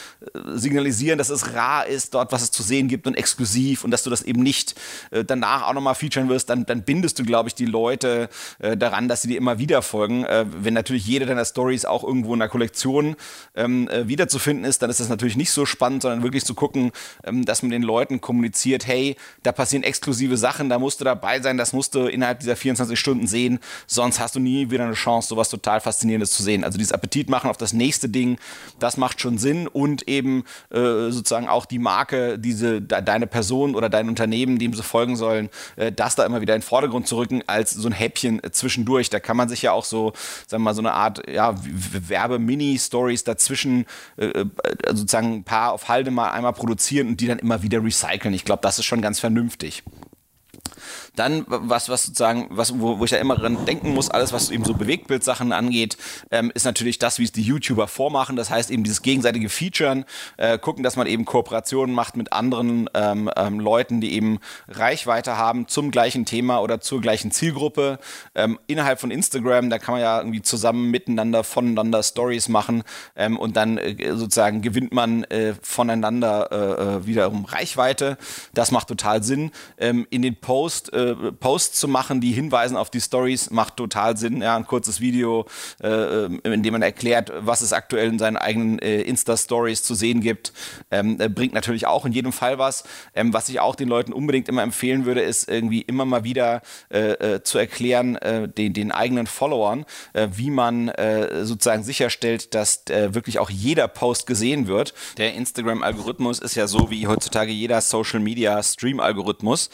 signalisieren, 0.55 1.17
dass 1.17 1.29
es 1.29 1.53
rar 1.53 1.88
ist, 1.88 2.13
dort 2.13 2.31
was 2.31 2.41
es 2.41 2.51
zu 2.51 2.63
sehen 2.63 2.88
gibt 2.88 3.07
und 3.07 3.15
exklusiv 3.15 3.83
und 3.83 3.91
dass 3.91 4.03
du 4.03 4.10
das 4.10 4.21
eben 4.21 4.41
nicht 4.41 4.75
äh, 5.12 5.24
danach 5.24 5.67
auch 5.67 5.74
nochmal 5.74 5.95
featuren 5.95 6.29
wirst, 6.29 6.50
dann, 6.50 6.65
dann 6.65 6.83
bindest 6.83 7.19
du, 7.19 7.24
glaube 7.24 7.50
ich, 7.50 7.55
die 7.55 7.65
Leute 7.65 8.29
äh, 8.60 8.77
daran, 8.77 9.07
dass 9.07 9.21
sie 9.21 9.27
dir 9.27 9.38
immer 9.38 9.60
wieder 9.60 9.81
folgen. 9.81 10.24
Äh, 10.25 10.45
wenn 10.51 10.74
natürlich 10.74 11.05
jede 11.05 11.25
deiner 11.25 11.45
Stories 11.45 11.86
auch 11.86 12.03
irgendwo 12.03 12.33
in 12.33 12.39
der 12.39 12.50
Kollektion 12.50 13.15
ähm, 13.55 13.88
äh, 13.89 14.07
wiederzufinden 14.07 14.65
ist, 14.65 14.81
dann 14.81 14.89
ist 14.89 15.00
das 15.00 15.10
natürlich 15.10 15.38
nicht 15.38 15.51
so 15.51 15.65
spannend, 15.65 16.01
sondern 16.01 16.24
wirklich 16.24 16.45
zu 16.45 16.55
gucken, 16.55 16.91
ähm, 17.24 17.45
dass 17.45 17.62
man 17.62 17.71
den 17.71 17.83
Leuten 17.83 18.21
kommuniziert, 18.21 18.88
hey, 18.88 19.15
da 19.43 19.51
passieren 19.51 19.83
exklusive 19.83 20.38
Sachen, 20.38 20.69
da 20.69 20.79
musst 20.79 21.00
du 21.00 21.05
dabei 21.05 21.41
sein, 21.41 21.57
das 21.57 21.74
musst 21.74 21.95
du 21.95 22.07
innerhalb 22.07 22.39
dieser 22.39 22.55
24 22.55 23.00
Stunden 23.00 23.27
sehen 23.27 23.60
sonst 23.88 24.19
hast 24.19 24.36
du 24.36 24.39
nie 24.39 24.69
wieder 24.69 24.86
eine 24.86 24.93
Chance, 24.93 25.29
sowas 25.29 25.50
total 25.50 25.79
Faszinierendes 25.81 26.31
zu 26.31 26.43
sehen. 26.43 26.63
Also 26.63 26.77
dieses 26.77 26.91
Appetit 26.91 27.29
machen 27.29 27.50
auf 27.50 27.57
das 27.57 27.74
nächste 27.74 28.10
Ding, 28.10 28.38
das 28.79 28.98
macht 28.98 29.21
schon 29.21 29.38
Sinn 29.38 29.67
und 29.67 29.80
eben 30.07 30.43
äh, 30.69 31.09
sozusagen 31.09 31.47
auch 31.47 31.65
die 31.65 31.79
Marke, 31.79 32.38
diese 32.39 32.81
de, 32.81 33.01
deine 33.01 33.27
Person 33.27 33.75
oder 33.75 33.89
dein 33.89 34.09
Unternehmen, 34.09 34.59
dem 34.59 34.73
sie 34.73 34.83
folgen 34.83 35.15
sollen, 35.15 35.50
äh, 35.75 35.91
das 35.91 36.15
da 36.15 36.25
immer 36.25 36.41
wieder 36.41 36.55
in 36.55 36.61
den 36.61 36.67
Vordergrund 36.67 37.07
zu 37.07 37.17
rücken 37.17 37.43
als 37.47 37.71
so 37.71 37.88
ein 37.88 37.93
Häppchen 37.93 38.43
äh, 38.43 38.51
zwischendurch. 38.51 39.09
Da 39.09 39.19
kann 39.19 39.38
man 39.38 39.50
sich 39.50 39.61
ja 39.61 39.71
auch 39.71 39.85
so, 39.85 40.13
sagen 40.47 40.63
wir 40.63 40.65
mal, 40.65 40.73
so 40.73 40.81
eine 40.81 40.93
Art 40.93 41.27
ja, 41.29 41.55
Werbe-Mini-Stories 41.63 43.23
dazwischen 43.23 43.85
äh, 44.17 44.25
äh, 44.25 44.45
sozusagen 44.88 45.33
ein 45.33 45.43
paar 45.43 45.73
auf 45.73 45.88
Halde 45.88 46.11
mal 46.11 46.31
einmal 46.31 46.53
produzieren 46.53 47.07
und 47.09 47.21
die 47.21 47.27
dann 47.27 47.39
immer 47.39 47.63
wieder 47.63 47.83
recyceln. 47.83 48.33
Ich 48.33 48.45
glaube, 48.45 48.61
das 48.61 48.79
ist 48.79 48.85
schon 48.85 49.01
ganz 49.01 49.19
vernünftig. 49.19 49.83
Dann, 51.15 51.44
was, 51.48 51.89
was 51.89 52.03
sozusagen, 52.03 52.48
was, 52.51 52.80
wo, 52.80 53.00
wo 53.00 53.06
ich 53.06 53.12
ja 53.12 53.18
immer 53.18 53.36
dran 53.36 53.65
denken 53.65 53.94
muss, 53.94 54.10
alles, 54.10 54.32
was 54.32 54.50
eben 54.50 54.63
so 54.63 54.74
Bewegtbildsachen 54.74 55.52
angeht, 55.52 55.97
ähm, 56.32 56.52
ist 56.54 56.63
natürlich 56.63 57.00
das, 57.00 57.19
wie 57.19 57.26
es 57.26 57.32
die 57.32 57.41
YouTuber 57.41 57.88
vormachen. 57.88 58.38
Das 58.38 58.50
heißt 58.50 58.71
eben 58.71 58.84
dieses 58.84 59.02
gegenseitige 59.02 59.50
Featuren, 59.50 60.06
äh, 60.38 60.58
gucken, 60.58 60.84
dass 60.84 60.95
man 60.95 61.08
eben 61.08 61.26
Kooperationen 61.26 61.93
macht 61.93 62.15
mit 62.15 62.32
anderen 62.32 62.89
ähm, 62.93 63.30
ähm, 63.36 63.60
Leuten, 63.60 64.00
die 64.00 64.13
eben 64.13 64.39
Reichweite 64.69 65.38
haben 65.38 65.67
zum 65.67 65.91
gleichen 65.91 66.26
Thema 66.26 66.60
oder 66.60 66.80
zur 66.80 67.02
gleichen 67.02 67.32
Zielgruppe. 67.32 68.00
Ähm, 68.34 68.58
innerhalb 68.67 69.00
von 69.00 69.12
Instagram, 69.12 69.69
da 69.69 69.80
kann 69.80 69.95
man 69.95 70.02
ja 70.02 70.17
irgendwie 70.19 70.41
zusammen 70.41 70.91
miteinander, 70.91 71.43
voneinander 71.43 72.04
Stories 72.04 72.47
machen 72.47 72.84
ähm, 73.15 73.38
und 73.38 73.58
dann 73.58 73.78
äh, 73.78 74.15
sozusagen 74.15 74.62
gewinnt 74.62 74.93
man 74.93 75.26
äh, 75.26 75.56
voneinander 75.62 76.52
äh, 76.52 76.82
äh 76.82 77.06
wiederum 77.06 77.45
Reichweite. 77.45 78.17
Das 78.54 78.71
macht 78.71 78.88
total 78.88 79.24
Sinn. 79.24 79.52
Ähm, 79.78 80.08
in 80.10 80.21
den 80.21 80.36
Post 80.36 80.93
äh, 81.01 81.31
Posts 81.31 81.79
zu 81.79 81.87
machen, 81.87 82.21
die 82.21 82.31
hinweisen 82.31 82.77
auf 82.77 82.89
die 82.89 83.01
Stories, 83.01 83.49
macht 83.49 83.77
total 83.77 84.17
Sinn. 84.17 84.41
Ja, 84.41 84.55
ein 84.55 84.65
kurzes 84.65 85.01
Video, 85.01 85.45
äh, 85.81 85.87
äh, 85.87 86.39
in 86.43 86.63
dem 86.63 86.73
man 86.73 86.81
erklärt, 86.81 87.31
was 87.39 87.61
es 87.61 87.73
aktuell 87.73 88.09
in 88.09 88.19
seinen 88.19 88.37
eigenen 88.37 88.79
äh, 88.79 89.01
Insta-Stories 89.01 89.83
zu 89.83 89.95
sehen 89.95 90.21
gibt, 90.21 90.53
ähm, 90.91 91.19
äh, 91.19 91.29
bringt 91.29 91.53
natürlich 91.53 91.87
auch 91.87 92.05
in 92.05 92.11
jedem 92.11 92.31
Fall 92.31 92.57
was. 92.57 92.83
Ähm, 93.15 93.33
was 93.33 93.49
ich 93.49 93.59
auch 93.59 93.75
den 93.75 93.87
Leuten 93.87 94.13
unbedingt 94.13 94.49
immer 94.49 94.63
empfehlen 94.63 95.05
würde, 95.05 95.21
ist 95.21 95.49
irgendwie 95.49 95.81
immer 95.81 96.05
mal 96.05 96.23
wieder 96.23 96.61
äh, 96.89 97.41
zu 97.41 97.57
erklären, 97.57 98.17
den, 98.57 98.73
den, 98.73 98.91
eigenen 98.91 99.27
Followern, 99.27 99.85
wie 100.13 100.49
man 100.49 100.91
sozusagen 101.43 101.83
sicherstellt, 101.83 102.53
dass 102.53 102.83
wirklich 102.87 103.39
auch 103.39 103.49
jeder 103.49 103.87
Post 103.87 104.27
gesehen 104.27 104.67
wird. 104.67 104.93
Der 105.17 105.33
Instagram-Algorithmus 105.33 106.39
ist 106.39 106.55
ja 106.55 106.67
so 106.67 106.91
wie 106.91 107.07
heutzutage 107.07 107.51
jeder 107.51 107.81
Social-Media-Stream-Algorithmus, 107.81 109.69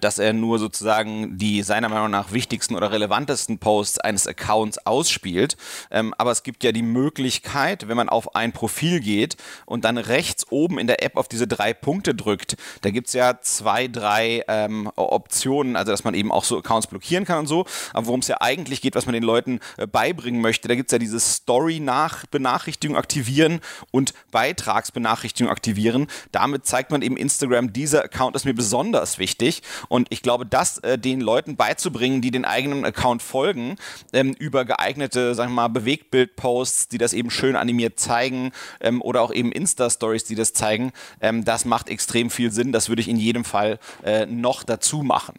dass 0.00 0.18
er 0.18 0.32
nur 0.32 0.58
so 0.58 0.65
sozusagen 0.66 1.38
die 1.38 1.62
seiner 1.62 1.88
Meinung 1.88 2.10
nach 2.10 2.32
wichtigsten 2.32 2.74
oder 2.74 2.90
relevantesten 2.90 3.58
Posts 3.58 4.00
eines 4.00 4.26
Accounts 4.26 4.78
ausspielt. 4.84 5.56
Ähm, 5.92 6.12
aber 6.18 6.32
es 6.32 6.42
gibt 6.42 6.64
ja 6.64 6.72
die 6.72 6.82
Möglichkeit, 6.82 7.86
wenn 7.86 7.96
man 7.96 8.08
auf 8.08 8.34
ein 8.34 8.50
Profil 8.50 8.98
geht 8.98 9.36
und 9.64 9.84
dann 9.84 9.96
rechts 9.96 10.44
oben 10.50 10.80
in 10.80 10.88
der 10.88 11.04
App 11.04 11.16
auf 11.16 11.28
diese 11.28 11.46
drei 11.46 11.72
Punkte 11.72 12.16
drückt, 12.16 12.56
da 12.80 12.90
gibt 12.90 13.06
es 13.06 13.12
ja 13.12 13.40
zwei, 13.40 13.86
drei 13.86 14.42
ähm, 14.48 14.90
Optionen, 14.96 15.76
also 15.76 15.92
dass 15.92 16.02
man 16.02 16.14
eben 16.14 16.32
auch 16.32 16.42
so 16.42 16.58
Accounts 16.58 16.88
blockieren 16.88 17.24
kann 17.24 17.38
und 17.38 17.46
so. 17.46 17.64
Aber 17.92 18.06
worum 18.06 18.20
es 18.20 18.28
ja 18.28 18.40
eigentlich 18.40 18.80
geht, 18.80 18.96
was 18.96 19.06
man 19.06 19.12
den 19.12 19.22
Leuten 19.22 19.60
äh, 19.76 19.86
beibringen 19.86 20.40
möchte, 20.40 20.66
da 20.66 20.74
gibt 20.74 20.90
es 20.90 20.92
ja 20.92 20.98
diese 20.98 21.20
Story-Benachrichtigung 21.20 22.96
aktivieren 22.96 23.60
und 23.92 24.14
Beitragsbenachrichtigung 24.32 25.50
aktivieren. 25.50 26.08
Damit 26.32 26.66
zeigt 26.66 26.90
man 26.90 27.02
eben 27.02 27.16
Instagram, 27.16 27.72
dieser 27.72 28.02
Account 28.02 28.34
ist 28.34 28.44
mir 28.44 28.54
besonders 28.54 29.18
wichtig. 29.18 29.62
Und 29.88 30.08
ich 30.10 30.22
glaube, 30.22 30.44
das 30.56 30.78
äh, 30.78 30.98
den 30.98 31.20
Leuten 31.20 31.56
beizubringen, 31.56 32.22
die 32.22 32.30
den 32.30 32.46
eigenen 32.46 32.86
Account 32.86 33.22
folgen, 33.22 33.76
ähm, 34.14 34.32
über 34.38 34.64
geeignete, 34.64 35.34
sagen 35.34 35.50
wir 35.50 35.56
mal, 35.56 35.68
Bewegtbild-Posts, 35.68 36.88
die 36.88 36.96
das 36.96 37.12
eben 37.12 37.30
schön 37.30 37.56
animiert 37.56 38.00
zeigen 38.00 38.52
ähm, 38.80 39.02
oder 39.02 39.20
auch 39.20 39.32
eben 39.32 39.52
Insta-Stories, 39.52 40.24
die 40.24 40.34
das 40.34 40.54
zeigen, 40.54 40.92
ähm, 41.20 41.44
das 41.44 41.66
macht 41.66 41.90
extrem 41.90 42.30
viel 42.30 42.50
Sinn. 42.52 42.72
Das 42.72 42.88
würde 42.88 43.02
ich 43.02 43.08
in 43.08 43.18
jedem 43.18 43.44
Fall 43.44 43.78
äh, 44.02 44.24
noch 44.24 44.62
dazu 44.62 45.02
machen. 45.02 45.34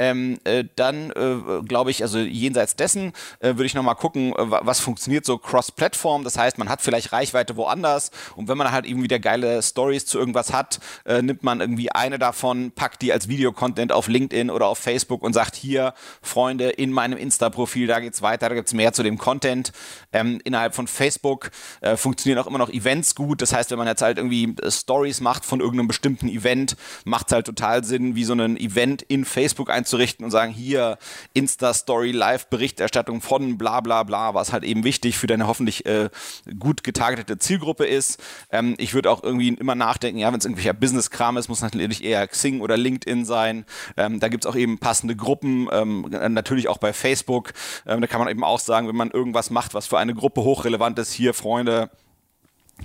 Ähm, 0.00 0.38
äh, 0.44 0.64
dann 0.76 1.10
äh, 1.10 1.62
glaube 1.68 1.90
ich, 1.90 2.02
also 2.02 2.18
jenseits 2.18 2.74
dessen 2.74 3.12
äh, 3.40 3.48
würde 3.48 3.66
ich 3.66 3.74
nochmal 3.74 3.96
gucken, 3.96 4.32
äh, 4.32 4.46
was 4.48 4.80
funktioniert 4.80 5.26
so 5.26 5.36
cross-Plattform. 5.36 6.24
Das 6.24 6.38
heißt, 6.38 6.56
man 6.56 6.70
hat 6.70 6.80
vielleicht 6.80 7.12
Reichweite 7.12 7.54
woanders 7.56 8.10
und 8.34 8.48
wenn 8.48 8.56
man 8.56 8.72
halt 8.72 8.86
eben 8.86 9.02
wieder 9.02 9.18
geile 9.18 9.62
Stories 9.62 10.06
zu 10.06 10.18
irgendwas 10.18 10.54
hat, 10.54 10.80
äh, 11.04 11.20
nimmt 11.20 11.42
man 11.42 11.60
irgendwie 11.60 11.92
eine 11.92 12.18
davon, 12.18 12.72
packt 12.72 13.02
die 13.02 13.12
als 13.12 13.28
Videocontent 13.28 13.92
auf 13.92 14.08
LinkedIn 14.08 14.48
oder 14.48 14.68
auf 14.68 14.78
Facebook 14.78 15.22
und 15.22 15.34
sagt 15.34 15.54
hier, 15.54 15.92
Freunde, 16.22 16.70
in 16.70 16.92
meinem 16.92 17.18
Insta-Profil, 17.18 17.86
da 17.86 18.00
geht's 18.00 18.22
weiter, 18.22 18.48
da 18.48 18.54
gibt's 18.54 18.72
mehr 18.72 18.94
zu 18.94 19.02
dem 19.02 19.18
Content. 19.18 19.70
Ähm, 20.14 20.40
innerhalb 20.44 20.74
von 20.74 20.86
Facebook 20.86 21.50
äh, 21.82 21.98
funktionieren 21.98 22.42
auch 22.42 22.46
immer 22.46 22.56
noch 22.56 22.70
Events 22.70 23.14
gut. 23.14 23.42
Das 23.42 23.52
heißt, 23.52 23.70
wenn 23.70 23.78
man 23.78 23.86
jetzt 23.86 24.00
halt 24.00 24.16
irgendwie 24.16 24.56
Stories 24.66 25.20
macht 25.20 25.44
von 25.44 25.60
irgendeinem 25.60 25.88
bestimmten 25.88 26.28
Event, 26.28 26.78
macht 27.04 27.26
es 27.26 27.34
halt 27.34 27.44
total 27.44 27.84
Sinn, 27.84 28.14
wie 28.14 28.24
so 28.24 28.32
ein 28.32 28.56
Event 28.56 29.02
in 29.02 29.26
Facebook 29.26 29.68
einzubauen 29.68 29.89
einzurichten 29.90 30.24
und 30.24 30.30
sagen, 30.30 30.52
hier 30.52 30.98
Insta-Story, 31.34 32.12
Live-Berichterstattung 32.12 33.20
von 33.20 33.58
bla 33.58 33.80
bla 33.80 34.04
bla, 34.04 34.34
was 34.34 34.52
halt 34.52 34.64
eben 34.64 34.84
wichtig 34.84 35.18
für 35.18 35.26
deine 35.26 35.46
hoffentlich 35.46 35.84
äh, 35.86 36.10
gut 36.58 36.84
getargetete 36.84 37.38
Zielgruppe 37.38 37.86
ist. 37.86 38.22
Ähm, 38.50 38.74
ich 38.78 38.94
würde 38.94 39.10
auch 39.10 39.22
irgendwie 39.22 39.48
immer 39.48 39.74
nachdenken, 39.74 40.18
ja, 40.18 40.32
wenn 40.32 40.38
es 40.38 40.44
irgendwelcher 40.44 40.74
Business-Kram 40.74 41.36
ist, 41.36 41.48
muss 41.48 41.62
natürlich 41.62 42.04
eher 42.04 42.26
Xing 42.26 42.60
oder 42.60 42.76
LinkedIn 42.76 43.24
sein. 43.24 43.64
Ähm, 43.96 44.20
da 44.20 44.28
gibt 44.28 44.44
es 44.44 44.50
auch 44.50 44.56
eben 44.56 44.78
passende 44.78 45.16
Gruppen, 45.16 45.68
ähm, 45.72 46.06
natürlich 46.10 46.68
auch 46.68 46.78
bei 46.78 46.92
Facebook. 46.92 47.52
Ähm, 47.86 48.00
da 48.00 48.06
kann 48.06 48.20
man 48.20 48.28
eben 48.28 48.44
auch 48.44 48.60
sagen, 48.60 48.88
wenn 48.88 48.96
man 48.96 49.10
irgendwas 49.10 49.50
macht, 49.50 49.74
was 49.74 49.86
für 49.86 49.98
eine 49.98 50.14
Gruppe 50.14 50.42
hochrelevant 50.42 50.98
ist, 50.98 51.12
hier 51.12 51.34
Freunde, 51.34 51.90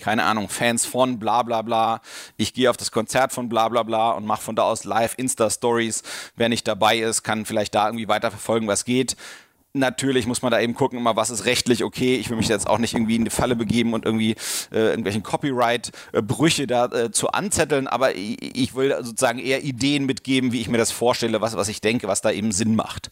keine 0.01 0.23
Ahnung, 0.23 0.49
Fans 0.49 0.85
von 0.85 1.19
bla 1.19 1.43
bla 1.43 1.61
bla. 1.61 2.01
Ich 2.37 2.53
gehe 2.53 2.69
auf 2.69 2.77
das 2.77 2.91
Konzert 2.91 3.31
von 3.31 3.49
bla 3.49 3.69
bla 3.69 3.83
bla 3.83 4.11
und 4.11 4.25
mache 4.25 4.41
von 4.41 4.55
da 4.55 4.63
aus 4.63 4.83
live 4.83 5.15
Insta-Stories. 5.17 6.03
Wer 6.35 6.49
nicht 6.49 6.67
dabei 6.67 6.97
ist, 6.99 7.23
kann 7.23 7.45
vielleicht 7.45 7.75
da 7.75 7.87
irgendwie 7.87 8.07
weiterverfolgen, 8.07 8.67
was 8.67 8.85
geht 8.85 9.15
natürlich 9.75 10.25
muss 10.25 10.41
man 10.41 10.51
da 10.51 10.59
eben 10.59 10.73
gucken, 10.73 10.97
immer 10.97 11.15
was 11.15 11.29
ist 11.29 11.45
rechtlich 11.45 11.83
okay. 11.83 12.15
Ich 12.15 12.29
will 12.29 12.37
mich 12.37 12.47
jetzt 12.47 12.67
auch 12.67 12.77
nicht 12.77 12.93
irgendwie 12.93 13.15
in 13.15 13.25
die 13.25 13.29
Falle 13.29 13.55
begeben 13.55 13.93
und 13.93 14.05
irgendwie 14.05 14.31
äh, 14.71 14.87
irgendwelchen 14.87 15.23
Copyright-Brüche 15.23 16.67
da 16.67 16.85
äh, 16.85 17.11
zu 17.11 17.29
anzetteln, 17.29 17.87
aber 17.87 18.15
ich, 18.15 18.55
ich, 18.55 18.75
will 18.75 18.95
sozusagen 19.01 19.39
eher 19.39 19.63
Ideen 19.63 20.05
mitgeben, 20.05 20.51
wie 20.51 20.61
ich 20.61 20.69
mir 20.69 20.77
das 20.77 20.91
vorstelle, 20.91 21.41
was, 21.41 21.55
was 21.55 21.67
ich 21.67 21.81
denke, 21.81 22.07
was 22.07 22.21
da 22.21 22.31
eben 22.31 22.51
Sinn 22.51 22.75
macht. 22.75 23.11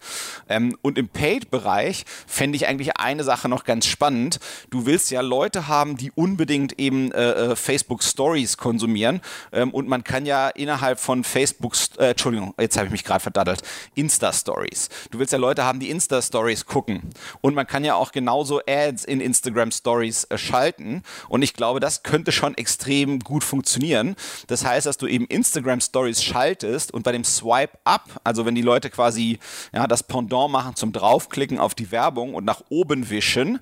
Ähm, 0.49 0.75
und 0.81 0.97
im 0.97 1.09
Paid-Bereich 1.09 2.05
fände 2.27 2.55
ich 2.55 2.67
eigentlich 2.67 2.97
eine 2.97 3.23
Sache 3.23 3.49
noch 3.49 3.65
ganz 3.65 3.85
spannend. 3.85 4.39
Du 4.69 4.85
willst 4.85 5.11
ja 5.11 5.21
Leute 5.21 5.67
haben, 5.67 5.97
die 5.97 6.11
unbedingt 6.11 6.79
eben 6.79 7.11
äh, 7.11 7.31
äh 7.31 7.55
Facebook 7.55 8.03
Stories 8.03 8.57
konsumieren 8.57 9.21
ähm, 9.51 9.71
und 9.71 9.87
man 9.87 10.03
kann 10.03 10.25
ja 10.25 10.49
innerhalb 10.49 10.99
von 10.99 11.23
Facebook, 11.23 11.75
äh, 11.97 12.11
Entschuldigung, 12.11 12.53
jetzt 12.59 12.77
habe 12.77 12.87
ich 12.87 12.91
mich 12.91 13.03
gerade 13.03 13.21
verdattelt, 13.21 13.61
Insta-Stories. 13.95 14.89
Du 15.11 15.19
willst 15.19 15.33
ja 15.33 15.39
Leute 15.39 15.63
haben, 15.63 15.79
die 15.79 15.89
Insta-Stories 15.89 16.52
Stories 16.53 16.65
gucken. 16.65 17.01
Und 17.41 17.55
man 17.55 17.67
kann 17.67 17.83
ja 17.83 17.95
auch 17.95 18.11
genauso 18.11 18.61
Ads 18.67 19.05
in 19.05 19.21
Instagram 19.21 19.71
Stories 19.71 20.25
äh, 20.25 20.37
schalten. 20.37 21.03
Und 21.29 21.41
ich 21.41 21.53
glaube, 21.53 21.79
das 21.79 22.03
könnte 22.03 22.31
schon 22.31 22.55
extrem 22.55 23.19
gut 23.19 23.43
funktionieren. 23.43 24.15
Das 24.47 24.65
heißt, 24.65 24.85
dass 24.85 24.97
du 24.97 25.07
eben 25.07 25.25
Instagram 25.25 25.81
Stories 25.81 26.23
schaltest 26.23 26.93
und 26.93 27.03
bei 27.03 27.11
dem 27.11 27.23
Swipe 27.23 27.77
Up, 27.83 28.09
also 28.23 28.45
wenn 28.45 28.55
die 28.55 28.61
Leute 28.61 28.89
quasi 28.89 29.39
ja, 29.73 29.87
das 29.87 30.03
Pendant 30.03 30.51
machen 30.51 30.75
zum 30.75 30.91
Draufklicken 30.91 31.59
auf 31.59 31.75
die 31.75 31.91
Werbung 31.91 32.33
und 32.33 32.45
nach 32.45 32.61
oben 32.69 33.09
wischen, 33.09 33.59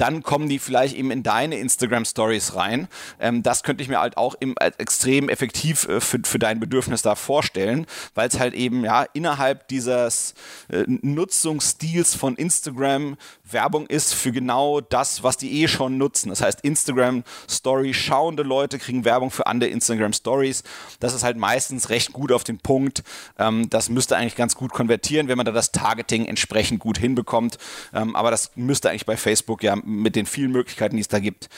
dann 0.00 0.22
kommen 0.22 0.48
die 0.48 0.58
vielleicht 0.58 0.96
eben 0.96 1.10
in 1.10 1.22
deine 1.22 1.58
Instagram 1.58 2.04
Stories 2.04 2.54
rein. 2.54 2.88
Ähm, 3.18 3.42
das 3.42 3.62
könnte 3.62 3.82
ich 3.82 3.88
mir 3.88 4.00
halt 4.00 4.16
auch 4.16 4.34
im, 4.40 4.54
äh, 4.58 4.70
extrem 4.78 5.28
effektiv 5.28 5.86
äh, 5.88 6.00
für, 6.00 6.20
für 6.24 6.38
dein 6.38 6.60
Bedürfnis 6.60 7.02
da 7.02 7.14
vorstellen, 7.14 7.86
weil 8.14 8.28
es 8.28 8.38
halt 8.38 8.54
eben 8.54 8.84
ja 8.84 9.04
innerhalb 9.12 9.68
dieses 9.68 10.34
äh, 10.68 10.84
Nutzungsstils 10.86 12.14
von 12.14 12.36
Instagram 12.36 13.16
Werbung 13.52 13.86
ist 13.86 14.14
für 14.14 14.32
genau 14.32 14.80
das, 14.80 15.22
was 15.22 15.36
die 15.36 15.62
eh 15.62 15.68
schon 15.68 15.98
nutzen. 15.98 16.28
Das 16.28 16.40
heißt, 16.40 16.60
Instagram 16.62 17.24
Story 17.48 17.94
schauende 17.94 18.42
Leute 18.42 18.78
kriegen 18.78 19.04
Werbung 19.04 19.30
für 19.30 19.46
andere 19.46 19.70
Instagram 19.70 20.12
Stories. 20.12 20.62
Das 21.00 21.14
ist 21.14 21.24
halt 21.24 21.36
meistens 21.36 21.90
recht 21.90 22.12
gut 22.12 22.32
auf 22.32 22.44
den 22.44 22.58
Punkt. 22.58 23.02
Ähm, 23.38 23.68
das 23.70 23.88
müsste 23.88 24.16
eigentlich 24.16 24.36
ganz 24.36 24.54
gut 24.54 24.72
konvertieren, 24.72 25.28
wenn 25.28 25.36
man 25.36 25.46
da 25.46 25.52
das 25.52 25.72
Targeting 25.72 26.26
entsprechend 26.26 26.80
gut 26.80 26.98
hinbekommt. 26.98 27.58
Ähm, 27.92 28.16
aber 28.16 28.30
das 28.30 28.52
müsste 28.54 28.90
eigentlich 28.90 29.06
bei 29.06 29.16
Facebook 29.16 29.62
ja 29.62 29.76
mit 29.90 30.16
den 30.16 30.26
vielen 30.26 30.52
Möglichkeiten, 30.52 30.96
die 30.96 31.02
es 31.02 31.08
da 31.08 31.18
gibt, 31.18 31.48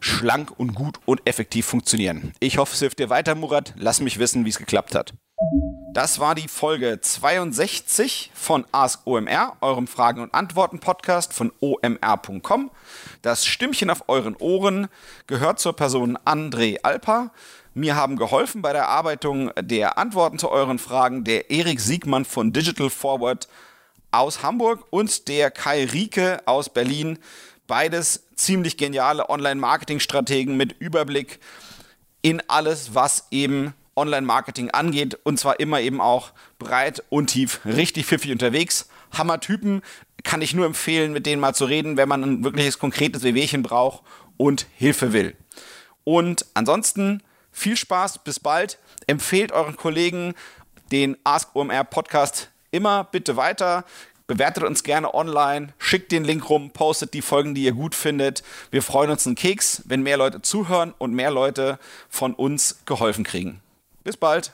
schlank 0.00 0.58
und 0.58 0.74
gut 0.74 0.98
und 1.04 1.22
effektiv 1.26 1.66
funktionieren. 1.66 2.32
Ich 2.40 2.58
hoffe, 2.58 2.74
es 2.74 2.80
hilft 2.80 2.98
dir 2.98 3.10
weiter, 3.10 3.34
Murat. 3.34 3.74
Lass 3.76 4.00
mich 4.00 4.18
wissen, 4.18 4.44
wie 4.44 4.50
es 4.50 4.58
geklappt 4.58 4.94
hat. 4.94 5.14
Das 5.92 6.20
war 6.20 6.34
die 6.34 6.48
Folge 6.48 7.00
62 7.00 8.30
von 8.34 8.64
Ask 8.72 9.06
OMR, 9.06 9.56
eurem 9.60 9.86
Fragen- 9.86 10.22
und 10.22 10.32
Antworten-Podcast 10.32 11.34
von 11.34 11.52
omr.com. 11.60 12.70
Das 13.20 13.44
Stimmchen 13.44 13.90
auf 13.90 14.08
euren 14.08 14.34
Ohren 14.36 14.88
gehört 15.26 15.60
zur 15.60 15.76
Person 15.76 16.16
André 16.24 16.78
Alper. 16.82 17.30
Mir 17.74 17.96
haben 17.96 18.16
geholfen 18.16 18.62
bei 18.62 18.72
der 18.72 18.82
Erarbeitung 18.82 19.50
der 19.60 19.98
Antworten 19.98 20.38
zu 20.38 20.50
euren 20.50 20.78
Fragen 20.78 21.24
der 21.24 21.50
Erik 21.50 21.80
Siegmann 21.80 22.24
von 22.24 22.52
Digital 22.52 22.90
Forward 22.90 23.48
aus 24.12 24.42
Hamburg 24.42 24.86
und 24.90 25.28
der 25.28 25.50
Kai 25.50 25.84
Rieke 25.84 26.40
aus 26.46 26.68
Berlin. 26.68 27.18
Beides 27.66 28.28
ziemlich 28.34 28.76
geniale 28.76 29.28
Online-Marketing-Strategen 29.28 30.56
mit 30.56 30.72
Überblick 30.78 31.38
in 32.22 32.42
alles, 32.48 32.94
was 32.94 33.26
eben 33.30 33.74
Online-Marketing 33.96 34.70
angeht. 34.70 35.18
Und 35.24 35.38
zwar 35.38 35.60
immer 35.60 35.80
eben 35.80 36.00
auch 36.00 36.32
breit 36.58 37.02
und 37.08 37.28
tief, 37.28 37.60
richtig 37.64 38.06
pfiffig 38.06 38.32
unterwegs. 38.32 38.88
Hammer-Typen, 39.12 39.82
kann 40.24 40.42
ich 40.42 40.54
nur 40.54 40.66
empfehlen, 40.66 41.12
mit 41.12 41.26
denen 41.26 41.40
mal 41.40 41.54
zu 41.54 41.64
reden, 41.64 41.96
wenn 41.96 42.08
man 42.08 42.22
ein 42.22 42.44
wirkliches 42.44 42.78
konkretes 42.78 43.22
Wehwehchen 43.22 43.62
braucht 43.62 44.02
und 44.36 44.66
Hilfe 44.76 45.12
will. 45.12 45.36
Und 46.04 46.46
ansonsten 46.54 47.22
viel 47.50 47.76
Spaß, 47.76 48.24
bis 48.24 48.40
bald. 48.40 48.78
Empfehlt 49.06 49.52
euren 49.52 49.76
Kollegen 49.76 50.34
den 50.90 51.16
Ask 51.24 51.54
OMR 51.54 51.84
Podcast 51.84 52.50
immer 52.70 53.04
bitte 53.04 53.36
weiter. 53.36 53.84
Bewertet 54.26 54.64
uns 54.64 54.82
gerne 54.82 55.14
online, 55.14 55.74
schickt 55.78 56.12
den 56.12 56.24
Link 56.24 56.48
rum, 56.48 56.70
postet 56.70 57.12
die 57.14 57.22
Folgen, 57.22 57.54
die 57.54 57.64
ihr 57.64 57.72
gut 57.72 57.94
findet. 57.94 58.42
Wir 58.70 58.82
freuen 58.82 59.10
uns 59.10 59.26
einen 59.26 59.36
Keks, 59.36 59.82
wenn 59.86 60.02
mehr 60.02 60.16
Leute 60.16 60.42
zuhören 60.42 60.94
und 60.98 61.12
mehr 61.12 61.30
Leute 61.30 61.78
von 62.08 62.34
uns 62.34 62.80
geholfen 62.86 63.24
kriegen. 63.24 63.60
Bis 64.04 64.16
bald. 64.16 64.52